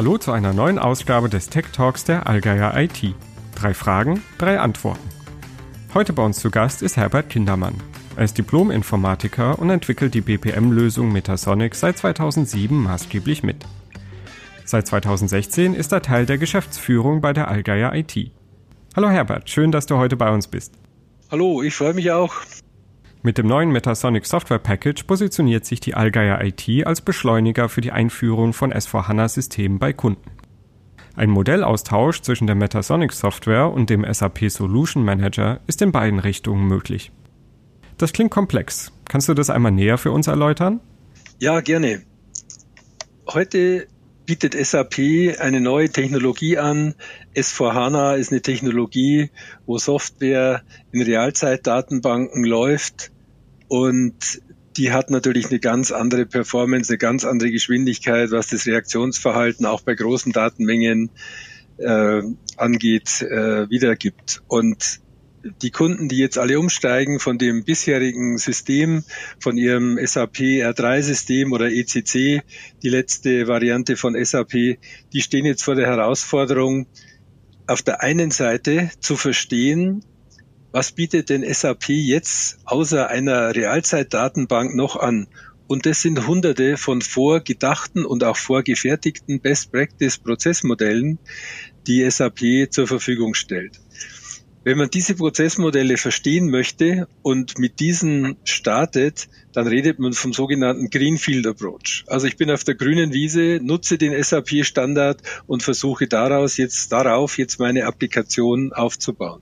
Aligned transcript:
Hallo 0.00 0.16
zu 0.16 0.32
einer 0.32 0.54
neuen 0.54 0.78
Ausgabe 0.78 1.28
des 1.28 1.50
Tech 1.50 1.66
Talks 1.74 2.04
der 2.04 2.26
Allgeier 2.26 2.74
IT. 2.74 3.14
Drei 3.54 3.74
Fragen, 3.74 4.22
drei 4.38 4.58
Antworten. 4.58 5.06
Heute 5.92 6.14
bei 6.14 6.24
uns 6.24 6.38
zu 6.38 6.50
Gast 6.50 6.80
ist 6.80 6.96
Herbert 6.96 7.28
Kindermann. 7.28 7.74
Er 8.16 8.24
ist 8.24 8.38
Diplom-Informatiker 8.38 9.58
und 9.58 9.68
entwickelt 9.68 10.14
die 10.14 10.22
BPM-Lösung 10.22 11.12
Metasonic 11.12 11.74
seit 11.74 11.98
2007 11.98 12.82
maßgeblich 12.82 13.42
mit. 13.42 13.66
Seit 14.64 14.86
2016 14.86 15.74
ist 15.74 15.92
er 15.92 16.00
Teil 16.00 16.24
der 16.24 16.38
Geschäftsführung 16.38 17.20
bei 17.20 17.34
der 17.34 17.48
Allgeier 17.48 17.94
IT. 17.94 18.30
Hallo 18.96 19.10
Herbert, 19.10 19.50
schön, 19.50 19.70
dass 19.70 19.84
du 19.84 19.98
heute 19.98 20.16
bei 20.16 20.30
uns 20.30 20.48
bist. 20.48 20.72
Hallo, 21.30 21.60
ich 21.60 21.74
freue 21.74 21.92
mich 21.92 22.10
auch. 22.10 22.32
Mit 23.22 23.36
dem 23.36 23.46
neuen 23.46 23.70
Metasonic 23.70 24.24
Software 24.24 24.58
Package 24.58 25.04
positioniert 25.04 25.66
sich 25.66 25.78
die 25.78 25.92
Allgeier 25.92 26.42
IT 26.42 26.86
als 26.86 27.02
Beschleuniger 27.02 27.68
für 27.68 27.82
die 27.82 27.92
Einführung 27.92 28.54
von 28.54 28.72
S4HANA-Systemen 28.72 29.78
bei 29.78 29.92
Kunden. 29.92 30.30
Ein 31.16 31.28
Modellaustausch 31.28 32.22
zwischen 32.22 32.46
der 32.46 32.56
Metasonic 32.56 33.12
Software 33.12 33.70
und 33.70 33.90
dem 33.90 34.10
SAP 34.10 34.48
Solution 34.50 35.04
Manager 35.04 35.60
ist 35.66 35.82
in 35.82 35.92
beiden 35.92 36.18
Richtungen 36.18 36.66
möglich. 36.66 37.12
Das 37.98 38.14
klingt 38.14 38.30
komplex. 38.30 38.90
Kannst 39.04 39.28
du 39.28 39.34
das 39.34 39.50
einmal 39.50 39.72
näher 39.72 39.98
für 39.98 40.12
uns 40.12 40.26
erläutern? 40.26 40.80
Ja, 41.40 41.60
gerne. 41.60 42.00
Heute 43.28 43.86
bietet 44.30 44.54
SAP 44.54 45.40
eine 45.40 45.60
neue 45.60 45.90
Technologie 45.90 46.56
an. 46.56 46.94
S4HANA 47.34 48.14
ist 48.14 48.30
eine 48.30 48.40
Technologie, 48.40 49.30
wo 49.66 49.76
Software 49.76 50.62
in 50.92 51.02
Realzeitdatenbanken 51.02 52.44
läuft 52.44 53.10
und 53.66 54.40
die 54.76 54.92
hat 54.92 55.10
natürlich 55.10 55.50
eine 55.50 55.58
ganz 55.58 55.90
andere 55.90 56.26
Performance, 56.26 56.92
eine 56.92 56.98
ganz 56.98 57.24
andere 57.24 57.50
Geschwindigkeit, 57.50 58.30
was 58.30 58.46
das 58.46 58.66
Reaktionsverhalten 58.66 59.66
auch 59.66 59.80
bei 59.80 59.96
großen 59.96 60.30
Datenmengen 60.30 61.10
äh, 61.78 62.22
angeht, 62.56 63.22
äh, 63.22 63.68
wiedergibt. 63.68 64.44
Und 64.46 65.00
die 65.62 65.70
Kunden, 65.70 66.08
die 66.08 66.18
jetzt 66.18 66.38
alle 66.38 66.58
umsteigen 66.58 67.18
von 67.18 67.38
dem 67.38 67.64
bisherigen 67.64 68.38
System, 68.38 69.04
von 69.38 69.56
ihrem 69.56 69.98
SAP 70.04 70.38
R3-System 70.38 71.52
oder 71.52 71.70
ECC, 71.70 72.42
die 72.82 72.88
letzte 72.88 73.48
Variante 73.48 73.96
von 73.96 74.22
SAP, 74.22 74.78
die 75.12 75.20
stehen 75.20 75.46
jetzt 75.46 75.64
vor 75.64 75.74
der 75.74 75.86
Herausforderung, 75.86 76.86
auf 77.66 77.82
der 77.82 78.02
einen 78.02 78.30
Seite 78.30 78.90
zu 79.00 79.16
verstehen, 79.16 80.04
was 80.72 80.92
bietet 80.92 81.30
denn 81.30 81.42
SAP 81.42 81.88
jetzt 81.88 82.58
außer 82.64 83.08
einer 83.08 83.54
Realzeitdatenbank 83.54 84.74
noch 84.74 84.96
an? 84.96 85.26
Und 85.66 85.86
das 85.86 86.02
sind 86.02 86.26
hunderte 86.26 86.76
von 86.76 87.00
vorgedachten 87.00 88.04
und 88.04 88.24
auch 88.24 88.36
vorgefertigten 88.36 89.40
Best 89.40 89.70
Practice 89.70 90.18
Prozessmodellen, 90.18 91.18
die 91.86 92.08
SAP 92.10 92.70
zur 92.70 92.88
Verfügung 92.88 93.34
stellt. 93.34 93.80
Wenn 94.62 94.76
man 94.76 94.90
diese 94.90 95.14
Prozessmodelle 95.14 95.96
verstehen 95.96 96.50
möchte 96.50 97.08
und 97.22 97.58
mit 97.58 97.80
diesen 97.80 98.36
startet, 98.44 99.28
dann 99.54 99.66
redet 99.66 99.98
man 99.98 100.12
vom 100.12 100.34
sogenannten 100.34 100.90
Greenfield 100.90 101.46
Approach. 101.46 102.04
Also 102.08 102.26
ich 102.26 102.36
bin 102.36 102.50
auf 102.50 102.62
der 102.62 102.74
grünen 102.74 103.14
Wiese, 103.14 103.58
nutze 103.62 103.96
den 103.96 104.22
SAP 104.22 104.66
Standard 104.66 105.22
und 105.46 105.62
versuche 105.62 106.08
daraus 106.08 106.58
jetzt, 106.58 106.92
darauf 106.92 107.38
jetzt 107.38 107.58
meine 107.58 107.86
Applikation 107.86 108.74
aufzubauen. 108.74 109.40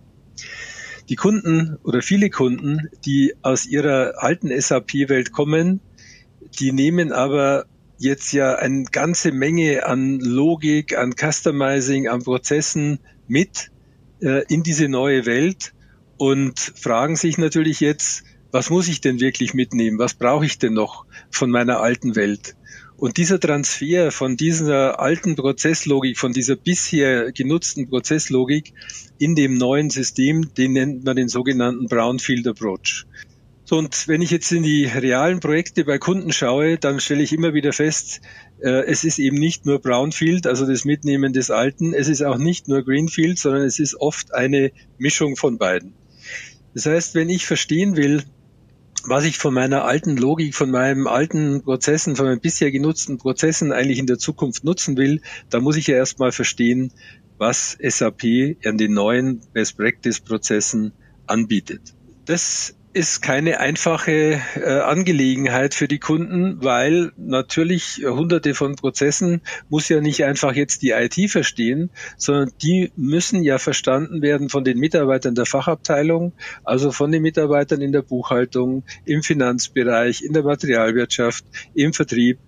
Die 1.09 1.17
Kunden 1.17 1.79
oder 1.83 2.01
viele 2.01 2.31
Kunden, 2.31 2.89
die 3.05 3.35
aus 3.43 3.67
ihrer 3.67 4.23
alten 4.23 4.49
SAP-Welt 4.49 5.33
kommen, 5.33 5.81
die 6.61 6.71
nehmen 6.71 7.11
aber 7.11 7.65
jetzt 7.99 8.33
ja 8.33 8.55
eine 8.55 8.85
ganze 8.85 9.33
Menge 9.33 9.84
an 9.84 10.21
Logik, 10.21 10.97
an 10.97 11.15
Customizing, 11.17 12.07
an 12.07 12.23
Prozessen 12.23 13.01
mit 13.27 13.73
äh, 14.21 14.45
in 14.49 14.62
diese 14.62 14.89
neue 14.89 15.27
Welt 15.27 15.73
und 16.17 16.59
fragen 16.59 17.17
sich 17.17 17.39
natürlich 17.39 17.81
jetzt, 17.81 18.25
was 18.51 18.71
muss 18.71 18.89
ich 18.89 19.01
denn 19.01 19.21
wirklich 19.21 19.55
mitnehmen? 19.55 19.99
Was 19.99 20.15
brauche 20.15 20.47
ich 20.47 20.59
denn 20.59 20.73
noch 20.73 21.05
von 21.31 21.51
meiner 21.51 21.81
alten 21.81 22.17
Welt? 22.17 22.57
Und 22.97 23.17
dieser 23.17 23.39
Transfer 23.39 24.11
von 24.11 24.37
dieser 24.37 24.99
alten 24.99 25.37
Prozesslogik, 25.37 26.19
von 26.19 26.33
dieser 26.33 26.57
bisher 26.57 27.31
genutzten 27.31 27.89
Prozesslogik 27.89 28.73
in 29.19 29.37
dem 29.37 29.55
neuen 29.55 29.89
System, 29.91 30.53
den 30.55 30.73
nennt 30.73 31.05
man 31.05 31.15
den 31.15 31.28
sogenannten 31.28 31.87
Brownfield 31.87 32.49
Approach. 32.49 33.07
Und 33.71 34.09
wenn 34.09 34.23
ich 34.23 34.31
jetzt 34.31 34.51
in 34.51 34.62
die 34.62 34.87
realen 34.87 35.41
Projekte 35.41 35.84
bei 35.84 35.99
Kunden 35.99 36.33
schaue, 36.33 36.79
dann 36.79 37.01
stelle 37.01 37.23
ich 37.23 37.33
immer 37.33 37.53
wieder 37.53 37.73
fest, 37.73 38.21
äh, 38.61 38.84
es 38.87 39.05
ist 39.05 39.19
eben 39.19 39.37
nicht 39.37 39.67
nur 39.67 39.81
Brownfield, 39.81 40.47
also 40.47 40.67
das 40.67 40.84
Mitnehmen 40.84 41.33
des 41.33 41.51
Alten, 41.51 41.93
es 41.93 42.09
ist 42.09 42.23
auch 42.23 42.39
nicht 42.39 42.69
nur 42.69 42.83
Greenfield, 42.83 43.39
sondern 43.39 43.62
es 43.62 43.78
ist 43.78 43.95
oft 43.97 44.34
eine 44.34 44.73
Mischung 44.97 45.37
von 45.37 45.59
beiden. 45.59 45.93
Das 46.75 46.87
heißt, 46.87 47.15
wenn 47.15 47.28
ich 47.28 47.47
verstehen 47.47 47.97
will, 47.97 48.23
was 49.05 49.25
ich 49.25 49.39
von 49.39 49.55
meiner 49.55 49.84
alten 49.84 50.17
Logik, 50.17 50.55
von 50.55 50.71
meinen 50.71 51.07
alten 51.07 51.62
Prozessen, 51.62 52.17
von 52.17 52.27
meinen 52.27 52.41
bisher 52.41 52.71
genutzten 52.71 53.19
Prozessen 53.19 53.73
eigentlich 53.73 53.99
in 53.99 54.07
der 54.07 54.19
Zukunft 54.19 54.65
nutzen 54.65 54.97
will, 54.97 55.21
dann 55.51 55.62
muss 55.62 55.77
ich 55.77 55.87
ja 55.87 55.97
erstmal 55.97 56.33
verstehen, 56.33 56.93
was 57.37 57.78
SAP 57.81 58.57
an 58.65 58.78
den 58.78 58.95
neuen 58.95 59.41
Best 59.53 59.77
Practice 59.77 60.21
Prozessen 60.21 60.93
anbietet. 61.27 61.95
Das 62.25 62.75
ist 62.93 63.21
keine 63.21 63.60
einfache 63.60 64.41
äh, 64.56 64.81
Angelegenheit 64.81 65.75
für 65.75 65.88
die 65.88 65.99
Kunden, 65.99 66.62
weil 66.62 67.12
natürlich 67.16 68.03
hunderte 68.04 68.54
von 68.54 68.76
Prozessen 68.76 69.43
muss 69.69 69.88
ja 69.88 70.00
nicht 70.00 70.25
einfach 70.25 70.54
jetzt 70.54 70.82
die 70.82 70.91
IT 70.91 71.31
verstehen, 71.31 71.91
sondern 72.16 72.50
die 72.62 72.91
müssen 72.97 73.43
ja 73.43 73.59
verstanden 73.59 74.22
werden 74.22 74.48
von 74.48 74.65
den 74.65 74.78
Mitarbeitern 74.78 75.34
der 75.34 75.47
Fachabteilung, 75.47 76.32
also 76.65 76.91
von 76.91 77.12
den 77.12 77.22
Mitarbeitern 77.22 77.81
in 77.81 77.93
der 77.93 78.03
Buchhaltung, 78.03 78.84
im 79.04 79.22
Finanzbereich, 79.22 80.22
in 80.22 80.32
der 80.32 80.43
Materialwirtschaft, 80.43 81.44
im 81.75 81.93
Vertrieb, 81.93 82.38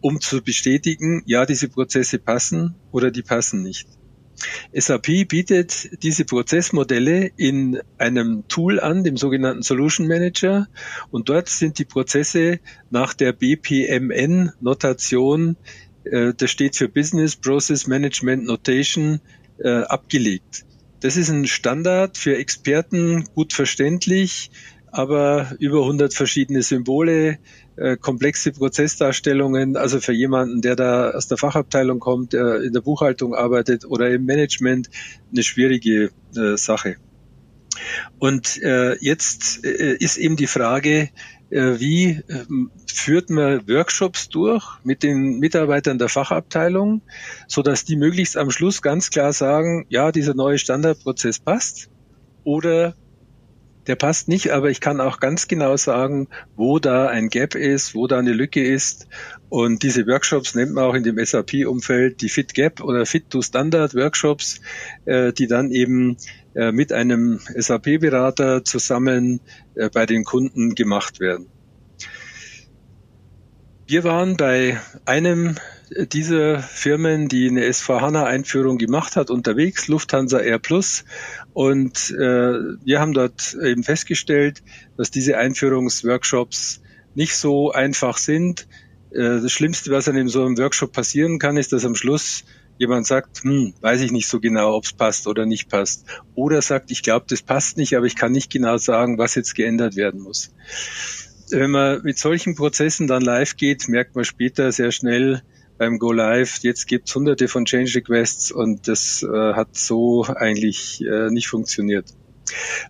um 0.00 0.20
zu 0.20 0.42
bestätigen, 0.42 1.22
ja, 1.26 1.46
diese 1.46 1.68
Prozesse 1.68 2.18
passen 2.18 2.74
oder 2.90 3.10
die 3.10 3.22
passen 3.22 3.62
nicht. 3.62 3.88
SAP 4.72 5.28
bietet 5.28 6.02
diese 6.02 6.24
Prozessmodelle 6.24 7.30
in 7.36 7.80
einem 7.98 8.48
Tool 8.48 8.80
an, 8.80 9.04
dem 9.04 9.16
sogenannten 9.16 9.62
Solution 9.62 10.06
Manager. 10.06 10.68
Und 11.10 11.28
dort 11.28 11.48
sind 11.48 11.78
die 11.78 11.84
Prozesse 11.84 12.60
nach 12.90 13.14
der 13.14 13.32
BPMN-Notation, 13.32 15.56
äh, 16.04 16.32
das 16.36 16.50
steht 16.50 16.76
für 16.76 16.88
Business 16.88 17.36
Process 17.36 17.86
Management 17.86 18.46
Notation, 18.46 19.20
äh, 19.58 19.68
abgelegt. 19.68 20.64
Das 21.00 21.16
ist 21.16 21.28
ein 21.28 21.46
Standard 21.46 22.16
für 22.16 22.36
Experten, 22.36 23.24
gut 23.34 23.52
verständlich, 23.52 24.50
aber 24.90 25.54
über 25.58 25.80
100 25.80 26.14
verschiedene 26.14 26.62
Symbole, 26.62 27.38
äh, 27.76 27.96
komplexe 27.96 28.52
Prozessdarstellungen, 28.52 29.76
also 29.76 30.00
für 30.00 30.12
jemanden, 30.12 30.62
der 30.62 30.76
da 30.76 31.10
aus 31.10 31.26
der 31.28 31.38
Fachabteilung 31.38 32.00
kommt, 32.00 32.32
der 32.32 32.62
in 32.62 32.72
der 32.72 32.80
Buchhaltung 32.80 33.34
arbeitet 33.34 33.84
oder 33.84 34.10
im 34.10 34.24
Management, 34.24 34.90
eine 35.32 35.42
schwierige 35.42 36.10
äh, 36.36 36.56
Sache. 36.56 36.96
Und 38.18 38.62
äh, 38.62 38.96
jetzt 39.00 39.64
äh, 39.64 39.96
ist 39.96 40.16
eben 40.16 40.36
die 40.36 40.46
Frage, 40.46 41.10
äh, 41.50 41.78
wie 41.78 42.22
ähm, 42.28 42.70
führt 42.86 43.30
man 43.30 43.68
Workshops 43.68 44.28
durch 44.28 44.64
mit 44.84 45.02
den 45.02 45.38
Mitarbeitern 45.38 45.98
der 45.98 46.08
Fachabteilung, 46.08 47.02
so 47.48 47.62
dass 47.62 47.84
die 47.84 47.96
möglichst 47.96 48.36
am 48.36 48.50
Schluss 48.50 48.82
ganz 48.82 49.10
klar 49.10 49.32
sagen, 49.32 49.86
ja, 49.88 50.12
dieser 50.12 50.34
neue 50.34 50.58
Standardprozess 50.58 51.40
passt 51.40 51.90
oder 52.44 52.94
der 53.86 53.96
passt 53.96 54.28
nicht, 54.28 54.50
aber 54.50 54.70
ich 54.70 54.80
kann 54.80 55.00
auch 55.00 55.20
ganz 55.20 55.48
genau 55.48 55.76
sagen, 55.76 56.28
wo 56.56 56.78
da 56.78 57.08
ein 57.08 57.28
Gap 57.28 57.54
ist, 57.54 57.94
wo 57.94 58.06
da 58.06 58.18
eine 58.18 58.32
Lücke 58.32 58.64
ist. 58.64 59.06
Und 59.48 59.82
diese 59.82 60.06
Workshops 60.06 60.54
nennt 60.54 60.72
man 60.72 60.84
auch 60.84 60.94
in 60.94 61.02
dem 61.02 61.22
SAP-Umfeld 61.22 62.20
die 62.22 62.28
Fit 62.28 62.54
Gap 62.54 62.82
oder 62.82 63.06
Fit 63.06 63.30
to 63.30 63.42
Standard 63.42 63.94
Workshops, 63.94 64.60
äh, 65.04 65.32
die 65.32 65.46
dann 65.46 65.70
eben 65.70 66.16
äh, 66.54 66.72
mit 66.72 66.92
einem 66.92 67.40
SAP-Berater 67.54 68.64
zusammen 68.64 69.40
äh, 69.74 69.90
bei 69.90 70.06
den 70.06 70.24
Kunden 70.24 70.74
gemacht 70.74 71.20
werden. 71.20 71.48
Wir 73.86 74.02
waren 74.02 74.38
bei 74.38 74.80
einem 75.04 75.56
dieser 75.90 76.58
Firmen, 76.58 77.28
die 77.28 77.48
eine 77.48 77.66
S4HANA-Einführung 77.66 78.78
gemacht 78.78 79.16
hat, 79.16 79.30
unterwegs, 79.30 79.88
Lufthansa 79.88 80.38
Air 80.38 80.58
Plus. 80.58 81.04
Und 81.54 82.10
äh, 82.10 82.52
wir 82.84 83.00
haben 83.00 83.14
dort 83.14 83.54
eben 83.54 83.82
festgestellt, 83.82 84.62
dass 84.96 85.10
diese 85.10 85.38
Einführungsworkshops 85.38 86.82
nicht 87.14 87.36
so 87.36 87.72
einfach 87.72 88.18
sind. 88.18 88.66
Äh, 89.10 89.40
das 89.40 89.52
Schlimmste, 89.52 89.90
was 89.90 90.08
an 90.08 90.28
so 90.28 90.44
einem 90.44 90.58
Workshop 90.58 90.92
passieren 90.92 91.38
kann, 91.38 91.56
ist, 91.56 91.72
dass 91.72 91.86
am 91.86 91.94
Schluss 91.94 92.44
jemand 92.76 93.06
sagt, 93.06 93.44
hm, 93.44 93.72
weiß 93.80 94.00
ich 94.00 94.10
nicht 94.10 94.28
so 94.28 94.40
genau, 94.40 94.74
ob 94.74 94.84
es 94.84 94.92
passt 94.92 95.28
oder 95.28 95.46
nicht 95.46 95.70
passt. 95.70 96.04
Oder 96.34 96.60
sagt, 96.60 96.90
ich 96.90 97.02
glaube, 97.02 97.26
das 97.28 97.40
passt 97.40 97.76
nicht, 97.76 97.96
aber 97.96 98.06
ich 98.06 98.16
kann 98.16 98.32
nicht 98.32 98.52
genau 98.52 98.76
sagen, 98.76 99.16
was 99.16 99.36
jetzt 99.36 99.54
geändert 99.54 99.96
werden 99.96 100.20
muss 100.20 100.50
wenn 101.50 101.70
man 101.70 102.02
mit 102.02 102.18
solchen 102.18 102.54
Prozessen 102.54 103.06
dann 103.06 103.22
live 103.22 103.56
geht, 103.56 103.88
merkt 103.88 104.14
man 104.14 104.24
später 104.24 104.72
sehr 104.72 104.92
schnell, 104.92 105.42
beim 105.78 105.98
Go 105.98 106.12
Live. 106.12 106.58
Jetzt 106.62 106.86
gibt 106.86 107.08
es 107.08 107.14
hunderte 107.14 107.48
von 107.48 107.64
Change 107.64 107.96
Requests 107.96 108.50
und 108.50 108.88
das 108.88 109.22
äh, 109.22 109.54
hat 109.54 109.76
so 109.76 110.24
eigentlich 110.24 111.02
äh, 111.02 111.30
nicht 111.30 111.48
funktioniert. 111.48 112.06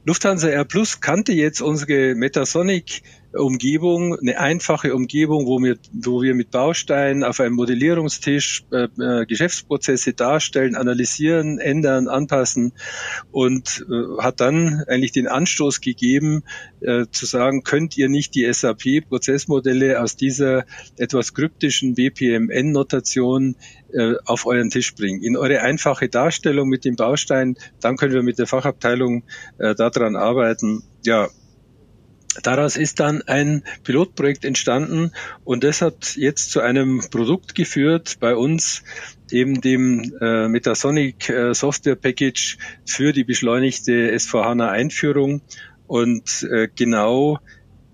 Lufthansa 0.05 0.49
Air 0.49 0.65
Plus 0.65 1.01
kannte 1.01 1.33
jetzt 1.33 1.61
unsere 1.61 2.15
Metasonic 2.15 3.03
Umgebung, 3.37 4.19
eine 4.19 4.39
einfache 4.39 4.95
Umgebung, 4.95 5.47
wo 5.47 5.59
wir, 5.59 5.77
wo 5.93 6.23
wir 6.23 6.35
mit 6.35 6.51
Bausteinen 6.51 7.25
auf 7.25 7.41
einem 7.41 7.55
Modellierungstisch 7.55 8.65
äh, 8.71 8.89
äh, 8.99 9.27
Geschäftsprozesse 9.27 10.13
darstellen, 10.13 10.77
analysieren, 10.77 11.59
ändern, 11.59 12.09
anpassen 12.09 12.73
und 13.33 13.85
äh, 13.91 14.23
hat 14.23 14.41
dann 14.41 14.85
eigentlich 14.87 15.13
den 15.13 15.27
Anstoß 15.27 15.81
gegeben, 15.81 16.45
äh, 16.81 17.07
zu 17.11 17.27
sagen, 17.27 17.63
könnt 17.63 17.97
ihr 17.97 18.09
nicht 18.09 18.35
die 18.35 18.51
SAP-Prozessmodelle 18.53 20.01
aus 20.01 20.17
dieser 20.17 20.65
etwas 20.97 21.35
kryptischen 21.35 21.95
BPMN-Notation 21.95 23.57
äh, 23.93 24.15
auf 24.25 24.47
euren 24.47 24.71
Tisch 24.71 24.95
bringen, 24.95 25.23
in 25.23 25.37
eure 25.37 25.61
einfache 25.61 26.09
Darstellung 26.09 26.69
mit 26.69 26.85
dem 26.85 26.97
Baustein, 26.97 27.57
dann 27.81 27.97
können 27.97 28.13
wir 28.13 28.23
mit 28.23 28.39
der 28.39 28.47
Fachabteilung 28.47 29.25
äh, 29.59 29.75
daran 29.75 30.17
arbeiten. 30.17 30.83
Ja, 31.05 31.29
Daraus 32.43 32.77
ist 32.77 33.01
dann 33.01 33.23
ein 33.23 33.63
Pilotprojekt 33.85 34.45
entstanden 34.45 35.13
und 35.45 35.63
das 35.63 35.83
hat 35.83 36.17
jetzt 36.17 36.51
zu 36.51 36.61
einem 36.61 37.03
Produkt 37.11 37.55
geführt 37.55 38.17
bei 38.21 38.35
uns, 38.35 38.83
eben 39.31 39.61
dem 39.61 40.13
äh, 40.21 40.49
Metasonic 40.49 41.29
äh, 41.29 41.55
Software 41.55 41.97
Package 41.97 42.59
für 42.87 43.13
die 43.13 43.25
beschleunigte 43.25 44.13
S4HANA 44.15 44.69
Einführung. 44.69 45.43
Und 45.87 46.47
äh, 46.51 46.69
genau 46.75 47.39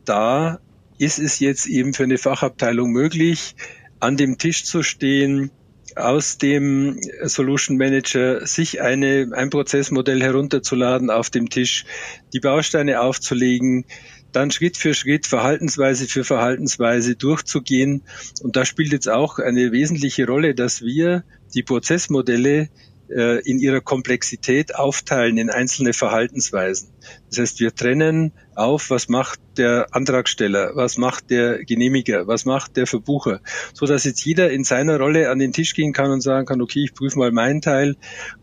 da 0.04 0.60
ist 0.98 1.19
es 1.19 1.38
jetzt 1.38 1.66
eben 1.66 1.94
für 1.94 2.04
eine 2.04 2.19
Fachabteilung 2.19 2.90
möglich, 2.90 3.56
an 4.00 4.16
dem 4.16 4.38
Tisch 4.38 4.64
zu 4.64 4.82
stehen, 4.82 5.50
aus 5.96 6.38
dem 6.38 7.00
Solution 7.22 7.76
Manager 7.76 8.46
sich 8.46 8.81
eine, 8.81 9.31
ein 9.34 9.50
Prozessmodell 9.50 10.22
herunterzuladen 10.22 11.10
auf 11.10 11.31
dem 11.31 11.50
Tisch, 11.50 11.84
die 12.32 12.40
Bausteine 12.40 13.00
aufzulegen, 13.00 13.84
dann 14.32 14.50
Schritt 14.50 14.77
für 14.77 14.94
Schritt, 14.94 15.27
Verhaltensweise 15.27 16.06
für 16.06 16.25
Verhaltensweise 16.25 17.17
durchzugehen. 17.17 18.03
Und 18.43 18.56
da 18.56 18.65
spielt 18.65 18.93
jetzt 18.93 19.09
auch 19.09 19.38
eine 19.38 19.73
wesentliche 19.73 20.27
Rolle, 20.27 20.55
dass 20.55 20.82
wir 20.82 21.25
die 21.55 21.62
Prozessmodelle 21.62 22.69
äh, 23.11 23.41
in 23.49 23.59
ihrer 23.59 23.81
Komplexität 23.81 24.75
aufteilen 24.75 25.39
in 25.39 25.51
einzelne 25.51 25.93
Verhaltensweisen. 25.93 26.91
Das 27.29 27.39
heißt, 27.39 27.61
wir 27.61 27.75
trennen 27.75 28.33
auf, 28.55 28.91
was 28.91 29.09
macht 29.09 29.41
der 29.57 29.89
Antragsteller, 29.93 30.73
was 30.75 30.99
macht 30.99 31.31
der 31.31 31.65
Genehmiger, 31.65 32.27
was 32.27 32.45
macht 32.45 32.77
der 32.77 32.87
Verbucher, 32.87 33.41
so 33.73 33.87
dass 33.87 34.05
jetzt 34.05 34.25
jeder 34.25 34.51
in 34.51 34.65
seiner 34.65 34.99
Rolle 34.99 35.31
an 35.31 35.39
den 35.39 35.53
Tisch 35.53 35.75
gehen 35.75 35.93
kann 35.93 36.11
und 36.11 36.21
sagen 36.21 36.47
kann, 36.47 36.61
okay, 36.61 36.85
ich 36.85 36.95
prüfe 36.95 37.19
mal 37.19 37.33
meinen 37.33 37.61
Teil 37.61 37.97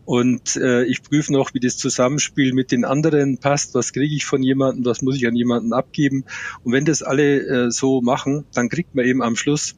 und 0.04 0.56
äh, 0.56 0.84
ich 0.84 1.02
prüfe 1.02 1.32
noch, 1.32 1.54
wie 1.54 1.60
das 1.60 1.76
Zusammenspiel 1.76 2.52
mit 2.52 2.72
den 2.72 2.84
anderen 2.84 3.38
passt, 3.38 3.74
was 3.74 3.92
kriege 3.92 4.14
ich 4.14 4.24
von 4.24 4.42
jemandem, 4.42 4.84
was 4.84 5.02
muss 5.02 5.16
ich 5.16 5.26
an 5.26 5.36
jemanden 5.36 5.72
abgeben. 5.72 6.24
Und 6.62 6.72
wenn 6.72 6.84
das 6.84 7.02
alle 7.02 7.66
äh, 7.66 7.70
so 7.70 8.00
machen, 8.00 8.44
dann 8.54 8.68
kriegt 8.68 8.94
man 8.94 9.04
eben 9.04 9.22
am 9.22 9.36
Schluss 9.36 9.76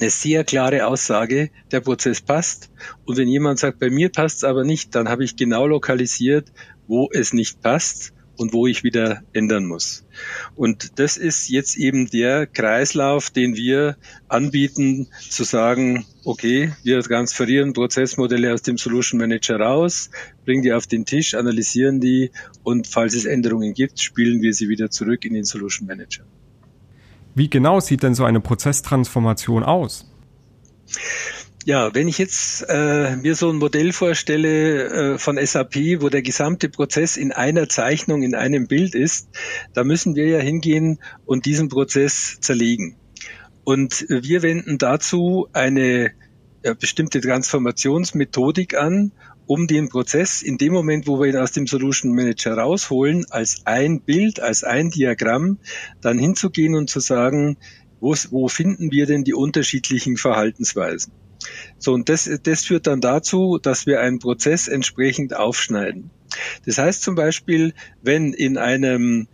eine 0.00 0.10
sehr 0.10 0.44
klare 0.44 0.86
Aussage, 0.86 1.50
der 1.70 1.80
Prozess 1.80 2.20
passt. 2.20 2.70
Und 3.04 3.16
wenn 3.16 3.28
jemand 3.28 3.58
sagt, 3.58 3.78
bei 3.78 3.90
mir 3.90 4.10
passt 4.10 4.38
es 4.38 4.44
aber 4.44 4.64
nicht, 4.64 4.94
dann 4.94 5.08
habe 5.08 5.24
ich 5.24 5.36
genau 5.36 5.66
lokalisiert, 5.66 6.52
wo 6.86 7.08
es 7.12 7.32
nicht 7.32 7.62
passt 7.62 8.12
und 8.36 8.52
wo 8.52 8.66
ich 8.66 8.82
wieder 8.82 9.22
ändern 9.32 9.66
muss. 9.66 10.04
Und 10.56 10.98
das 10.98 11.16
ist 11.16 11.48
jetzt 11.48 11.76
eben 11.76 12.08
der 12.10 12.46
Kreislauf, 12.46 13.30
den 13.30 13.54
wir 13.54 13.96
anbieten, 14.28 15.08
zu 15.20 15.44
sagen, 15.44 16.04
okay, 16.24 16.72
wir 16.82 17.00
transferieren 17.02 17.72
Prozessmodelle 17.72 18.52
aus 18.52 18.62
dem 18.62 18.78
Solution 18.78 19.20
Manager 19.20 19.58
raus, 19.60 20.10
bringen 20.44 20.62
die 20.62 20.72
auf 20.72 20.86
den 20.86 21.04
Tisch, 21.04 21.34
analysieren 21.34 22.00
die 22.00 22.30
und 22.62 22.86
falls 22.86 23.14
es 23.14 23.24
Änderungen 23.24 23.74
gibt, 23.74 24.00
spielen 24.00 24.42
wir 24.42 24.52
sie 24.52 24.68
wieder 24.68 24.90
zurück 24.90 25.24
in 25.24 25.34
den 25.34 25.44
Solution 25.44 25.86
Manager. 25.86 26.24
Wie 27.34 27.50
genau 27.50 27.80
sieht 27.80 28.02
denn 28.02 28.14
so 28.14 28.24
eine 28.24 28.40
Prozesstransformation 28.40 29.64
aus? 29.64 30.06
Ja, 31.64 31.94
wenn 31.94 32.08
ich 32.08 32.18
jetzt 32.18 32.62
äh, 32.68 33.16
mir 33.16 33.34
so 33.34 33.48
ein 33.48 33.56
Modell 33.56 33.92
vorstelle 33.92 35.14
äh, 35.14 35.18
von 35.18 35.38
SAP, 35.44 35.76
wo 36.00 36.10
der 36.10 36.20
gesamte 36.20 36.68
Prozess 36.68 37.16
in 37.16 37.32
einer 37.32 37.70
Zeichnung, 37.70 38.22
in 38.22 38.34
einem 38.34 38.66
Bild 38.66 38.94
ist, 38.94 39.28
da 39.72 39.82
müssen 39.82 40.14
wir 40.14 40.26
ja 40.26 40.38
hingehen 40.40 40.98
und 41.24 41.46
diesen 41.46 41.70
Prozess 41.70 42.38
zerlegen. 42.40 42.96
Und 43.64 44.04
wir 44.10 44.42
wenden 44.42 44.76
dazu 44.76 45.48
eine 45.54 46.12
äh, 46.62 46.74
bestimmte 46.74 47.22
Transformationsmethodik 47.22 48.76
an 48.76 49.12
um 49.46 49.66
den 49.66 49.88
Prozess 49.88 50.42
in 50.42 50.58
dem 50.58 50.72
Moment, 50.72 51.06
wo 51.06 51.20
wir 51.20 51.26
ihn 51.26 51.36
aus 51.36 51.52
dem 51.52 51.66
Solution 51.66 52.14
Manager 52.14 52.56
rausholen, 52.56 53.26
als 53.30 53.62
ein 53.64 54.00
Bild, 54.00 54.40
als 54.40 54.64
ein 54.64 54.90
Diagramm, 54.90 55.58
dann 56.00 56.18
hinzugehen 56.18 56.74
und 56.74 56.88
zu 56.88 57.00
sagen, 57.00 57.56
wo, 58.00 58.14
wo 58.30 58.48
finden 58.48 58.90
wir 58.90 59.06
denn 59.06 59.24
die 59.24 59.34
unterschiedlichen 59.34 60.16
Verhaltensweisen? 60.16 61.12
So, 61.78 61.92
und 61.92 62.08
das, 62.08 62.30
das 62.42 62.64
führt 62.64 62.86
dann 62.86 63.00
dazu, 63.00 63.58
dass 63.60 63.86
wir 63.86 64.00
einen 64.00 64.18
Prozess 64.18 64.68
entsprechend 64.68 65.36
aufschneiden. 65.36 66.10
Das 66.64 66.78
heißt 66.78 67.02
zum 67.02 67.14
Beispiel, 67.14 67.74
wenn 68.02 68.32
in 68.32 68.56
einem 68.56 69.28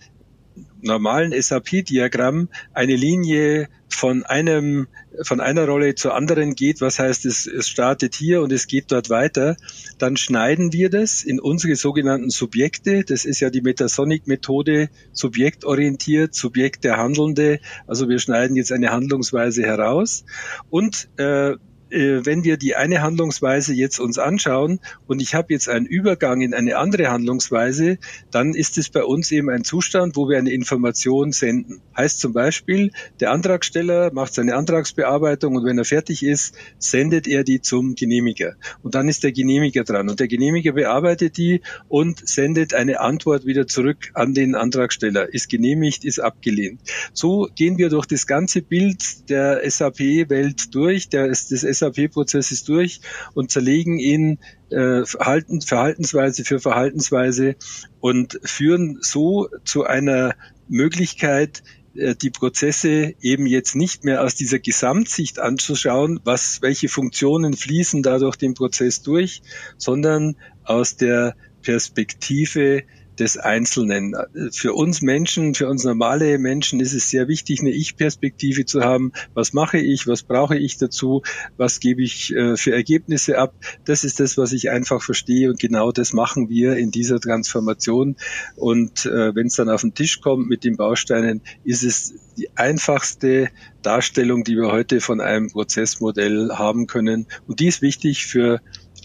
normalen 0.82 1.32
SAP-Diagramm 1.32 2.48
eine 2.72 2.96
Linie 2.96 3.68
von 3.88 4.24
einem 4.24 4.86
von 5.22 5.40
einer 5.40 5.66
Rolle 5.66 5.94
zur 5.94 6.14
anderen 6.14 6.54
geht, 6.54 6.80
was 6.80 6.98
heißt 6.98 7.26
es, 7.26 7.46
es 7.46 7.68
startet 7.68 8.14
hier 8.14 8.40
und 8.40 8.52
es 8.52 8.66
geht 8.68 8.92
dort 8.92 9.10
weiter, 9.10 9.56
dann 9.98 10.16
schneiden 10.16 10.72
wir 10.72 10.88
das 10.88 11.22
in 11.22 11.40
unsere 11.40 11.76
sogenannten 11.76 12.30
Subjekte. 12.30 13.04
Das 13.04 13.24
ist 13.24 13.40
ja 13.40 13.50
die 13.50 13.60
Metasonic-Methode, 13.60 14.88
subjektorientiert, 15.12 16.34
Subjekt 16.34 16.84
der 16.84 16.96
Handelnde. 16.96 17.60
Also 17.86 18.08
wir 18.08 18.18
schneiden 18.18 18.56
jetzt 18.56 18.72
eine 18.72 18.90
Handlungsweise 18.90 19.62
heraus 19.62 20.24
und 20.70 21.08
äh, 21.18 21.56
wenn 21.90 22.44
wir 22.44 22.56
die 22.56 22.76
eine 22.76 23.02
Handlungsweise 23.02 23.74
jetzt 23.74 23.98
uns 23.98 24.18
anschauen 24.18 24.80
und 25.06 25.20
ich 25.20 25.34
habe 25.34 25.52
jetzt 25.52 25.68
einen 25.68 25.86
Übergang 25.86 26.40
in 26.40 26.54
eine 26.54 26.76
andere 26.76 27.10
Handlungsweise, 27.10 27.98
dann 28.30 28.54
ist 28.54 28.78
es 28.78 28.88
bei 28.88 29.02
uns 29.02 29.30
eben 29.32 29.50
ein 29.50 29.64
Zustand, 29.64 30.16
wo 30.16 30.28
wir 30.28 30.38
eine 30.38 30.52
Information 30.52 31.32
senden. 31.32 31.80
Heißt 31.96 32.20
zum 32.20 32.32
Beispiel, 32.32 32.92
der 33.18 33.32
Antragsteller 33.32 34.12
macht 34.12 34.34
seine 34.34 34.54
Antragsbearbeitung 34.54 35.56
und 35.56 35.64
wenn 35.64 35.78
er 35.78 35.84
fertig 35.84 36.22
ist, 36.22 36.54
sendet 36.78 37.26
er 37.26 37.44
die 37.44 37.60
zum 37.60 37.94
Genehmiger. 37.94 38.54
Und 38.82 38.94
dann 38.94 39.08
ist 39.08 39.24
der 39.24 39.32
Genehmiger 39.32 39.84
dran 39.84 40.08
und 40.08 40.20
der 40.20 40.28
Genehmiger 40.28 40.72
bearbeitet 40.72 41.36
die 41.36 41.60
und 41.88 42.26
sendet 42.28 42.74
eine 42.74 43.00
Antwort 43.00 43.46
wieder 43.46 43.66
zurück 43.66 44.10
an 44.14 44.34
den 44.34 44.54
Antragsteller. 44.54 45.32
Ist 45.32 45.48
genehmigt, 45.48 46.04
ist 46.04 46.20
abgelehnt. 46.20 46.80
So 47.12 47.48
gehen 47.54 47.78
wir 47.78 47.88
durch 47.88 48.06
das 48.06 48.26
ganze 48.26 48.62
Bild 48.62 49.28
der 49.28 49.68
SAP-Welt 49.68 50.74
durch, 50.74 51.08
der, 51.08 51.28
des 51.28 51.62
SAP-Prozess 51.80 52.52
ist 52.52 52.68
durch 52.68 53.00
und 53.34 53.50
zerlegen 53.50 53.98
ihn 53.98 54.38
äh, 54.70 55.04
Verhalten, 55.04 55.60
Verhaltensweise 55.60 56.44
für 56.44 56.60
Verhaltensweise 56.60 57.56
und 58.00 58.38
führen 58.44 58.98
so 59.00 59.48
zu 59.64 59.84
einer 59.84 60.34
Möglichkeit, 60.68 61.62
äh, 61.94 62.14
die 62.14 62.30
Prozesse 62.30 63.14
eben 63.20 63.46
jetzt 63.46 63.74
nicht 63.74 64.04
mehr 64.04 64.22
aus 64.22 64.34
dieser 64.34 64.58
Gesamtsicht 64.58 65.38
anzuschauen, 65.38 66.20
was, 66.24 66.62
welche 66.62 66.88
Funktionen 66.88 67.54
fließen 67.54 68.02
da 68.02 68.18
durch 68.18 68.36
den 68.36 68.54
Prozess 68.54 69.02
durch, 69.02 69.42
sondern 69.76 70.36
aus 70.64 70.96
der 70.96 71.34
Perspektive 71.62 72.84
des 73.18 73.36
Einzelnen. 73.36 74.14
Für 74.52 74.72
uns 74.72 75.02
Menschen, 75.02 75.54
für 75.54 75.68
uns 75.68 75.84
normale 75.84 76.38
Menschen 76.38 76.80
ist 76.80 76.94
es 76.94 77.10
sehr 77.10 77.28
wichtig, 77.28 77.60
eine 77.60 77.70
Ich-Perspektive 77.70 78.64
zu 78.64 78.82
haben. 78.82 79.12
Was 79.34 79.52
mache 79.52 79.78
ich? 79.78 80.06
Was 80.06 80.22
brauche 80.22 80.56
ich 80.56 80.78
dazu? 80.78 81.22
Was 81.56 81.80
gebe 81.80 82.02
ich 82.02 82.34
äh, 82.34 82.56
für 82.56 82.72
Ergebnisse 82.72 83.38
ab? 83.38 83.54
Das 83.84 84.04
ist 84.04 84.20
das, 84.20 84.38
was 84.38 84.52
ich 84.52 84.70
einfach 84.70 85.02
verstehe 85.02 85.50
und 85.50 85.58
genau 85.58 85.92
das 85.92 86.12
machen 86.12 86.48
wir 86.48 86.76
in 86.76 86.90
dieser 86.90 87.20
Transformation. 87.20 88.16
Und 88.56 89.06
äh, 89.06 89.34
wenn 89.34 89.48
es 89.48 89.56
dann 89.56 89.68
auf 89.68 89.82
den 89.82 89.94
Tisch 89.94 90.20
kommt 90.20 90.48
mit 90.48 90.64
den 90.64 90.76
Bausteinen, 90.76 91.42
ist 91.64 91.82
es 91.82 92.14
die 92.36 92.48
einfachste 92.56 93.50
Darstellung, 93.82 94.44
die 94.44 94.56
wir 94.56 94.72
heute 94.72 95.00
von 95.00 95.20
einem 95.20 95.50
Prozessmodell 95.50 96.50
haben 96.52 96.86
können. 96.86 97.26
Und 97.46 97.60
die 97.60 97.66
ist 97.66 97.82
wichtig 97.82 98.26
für 98.26 98.60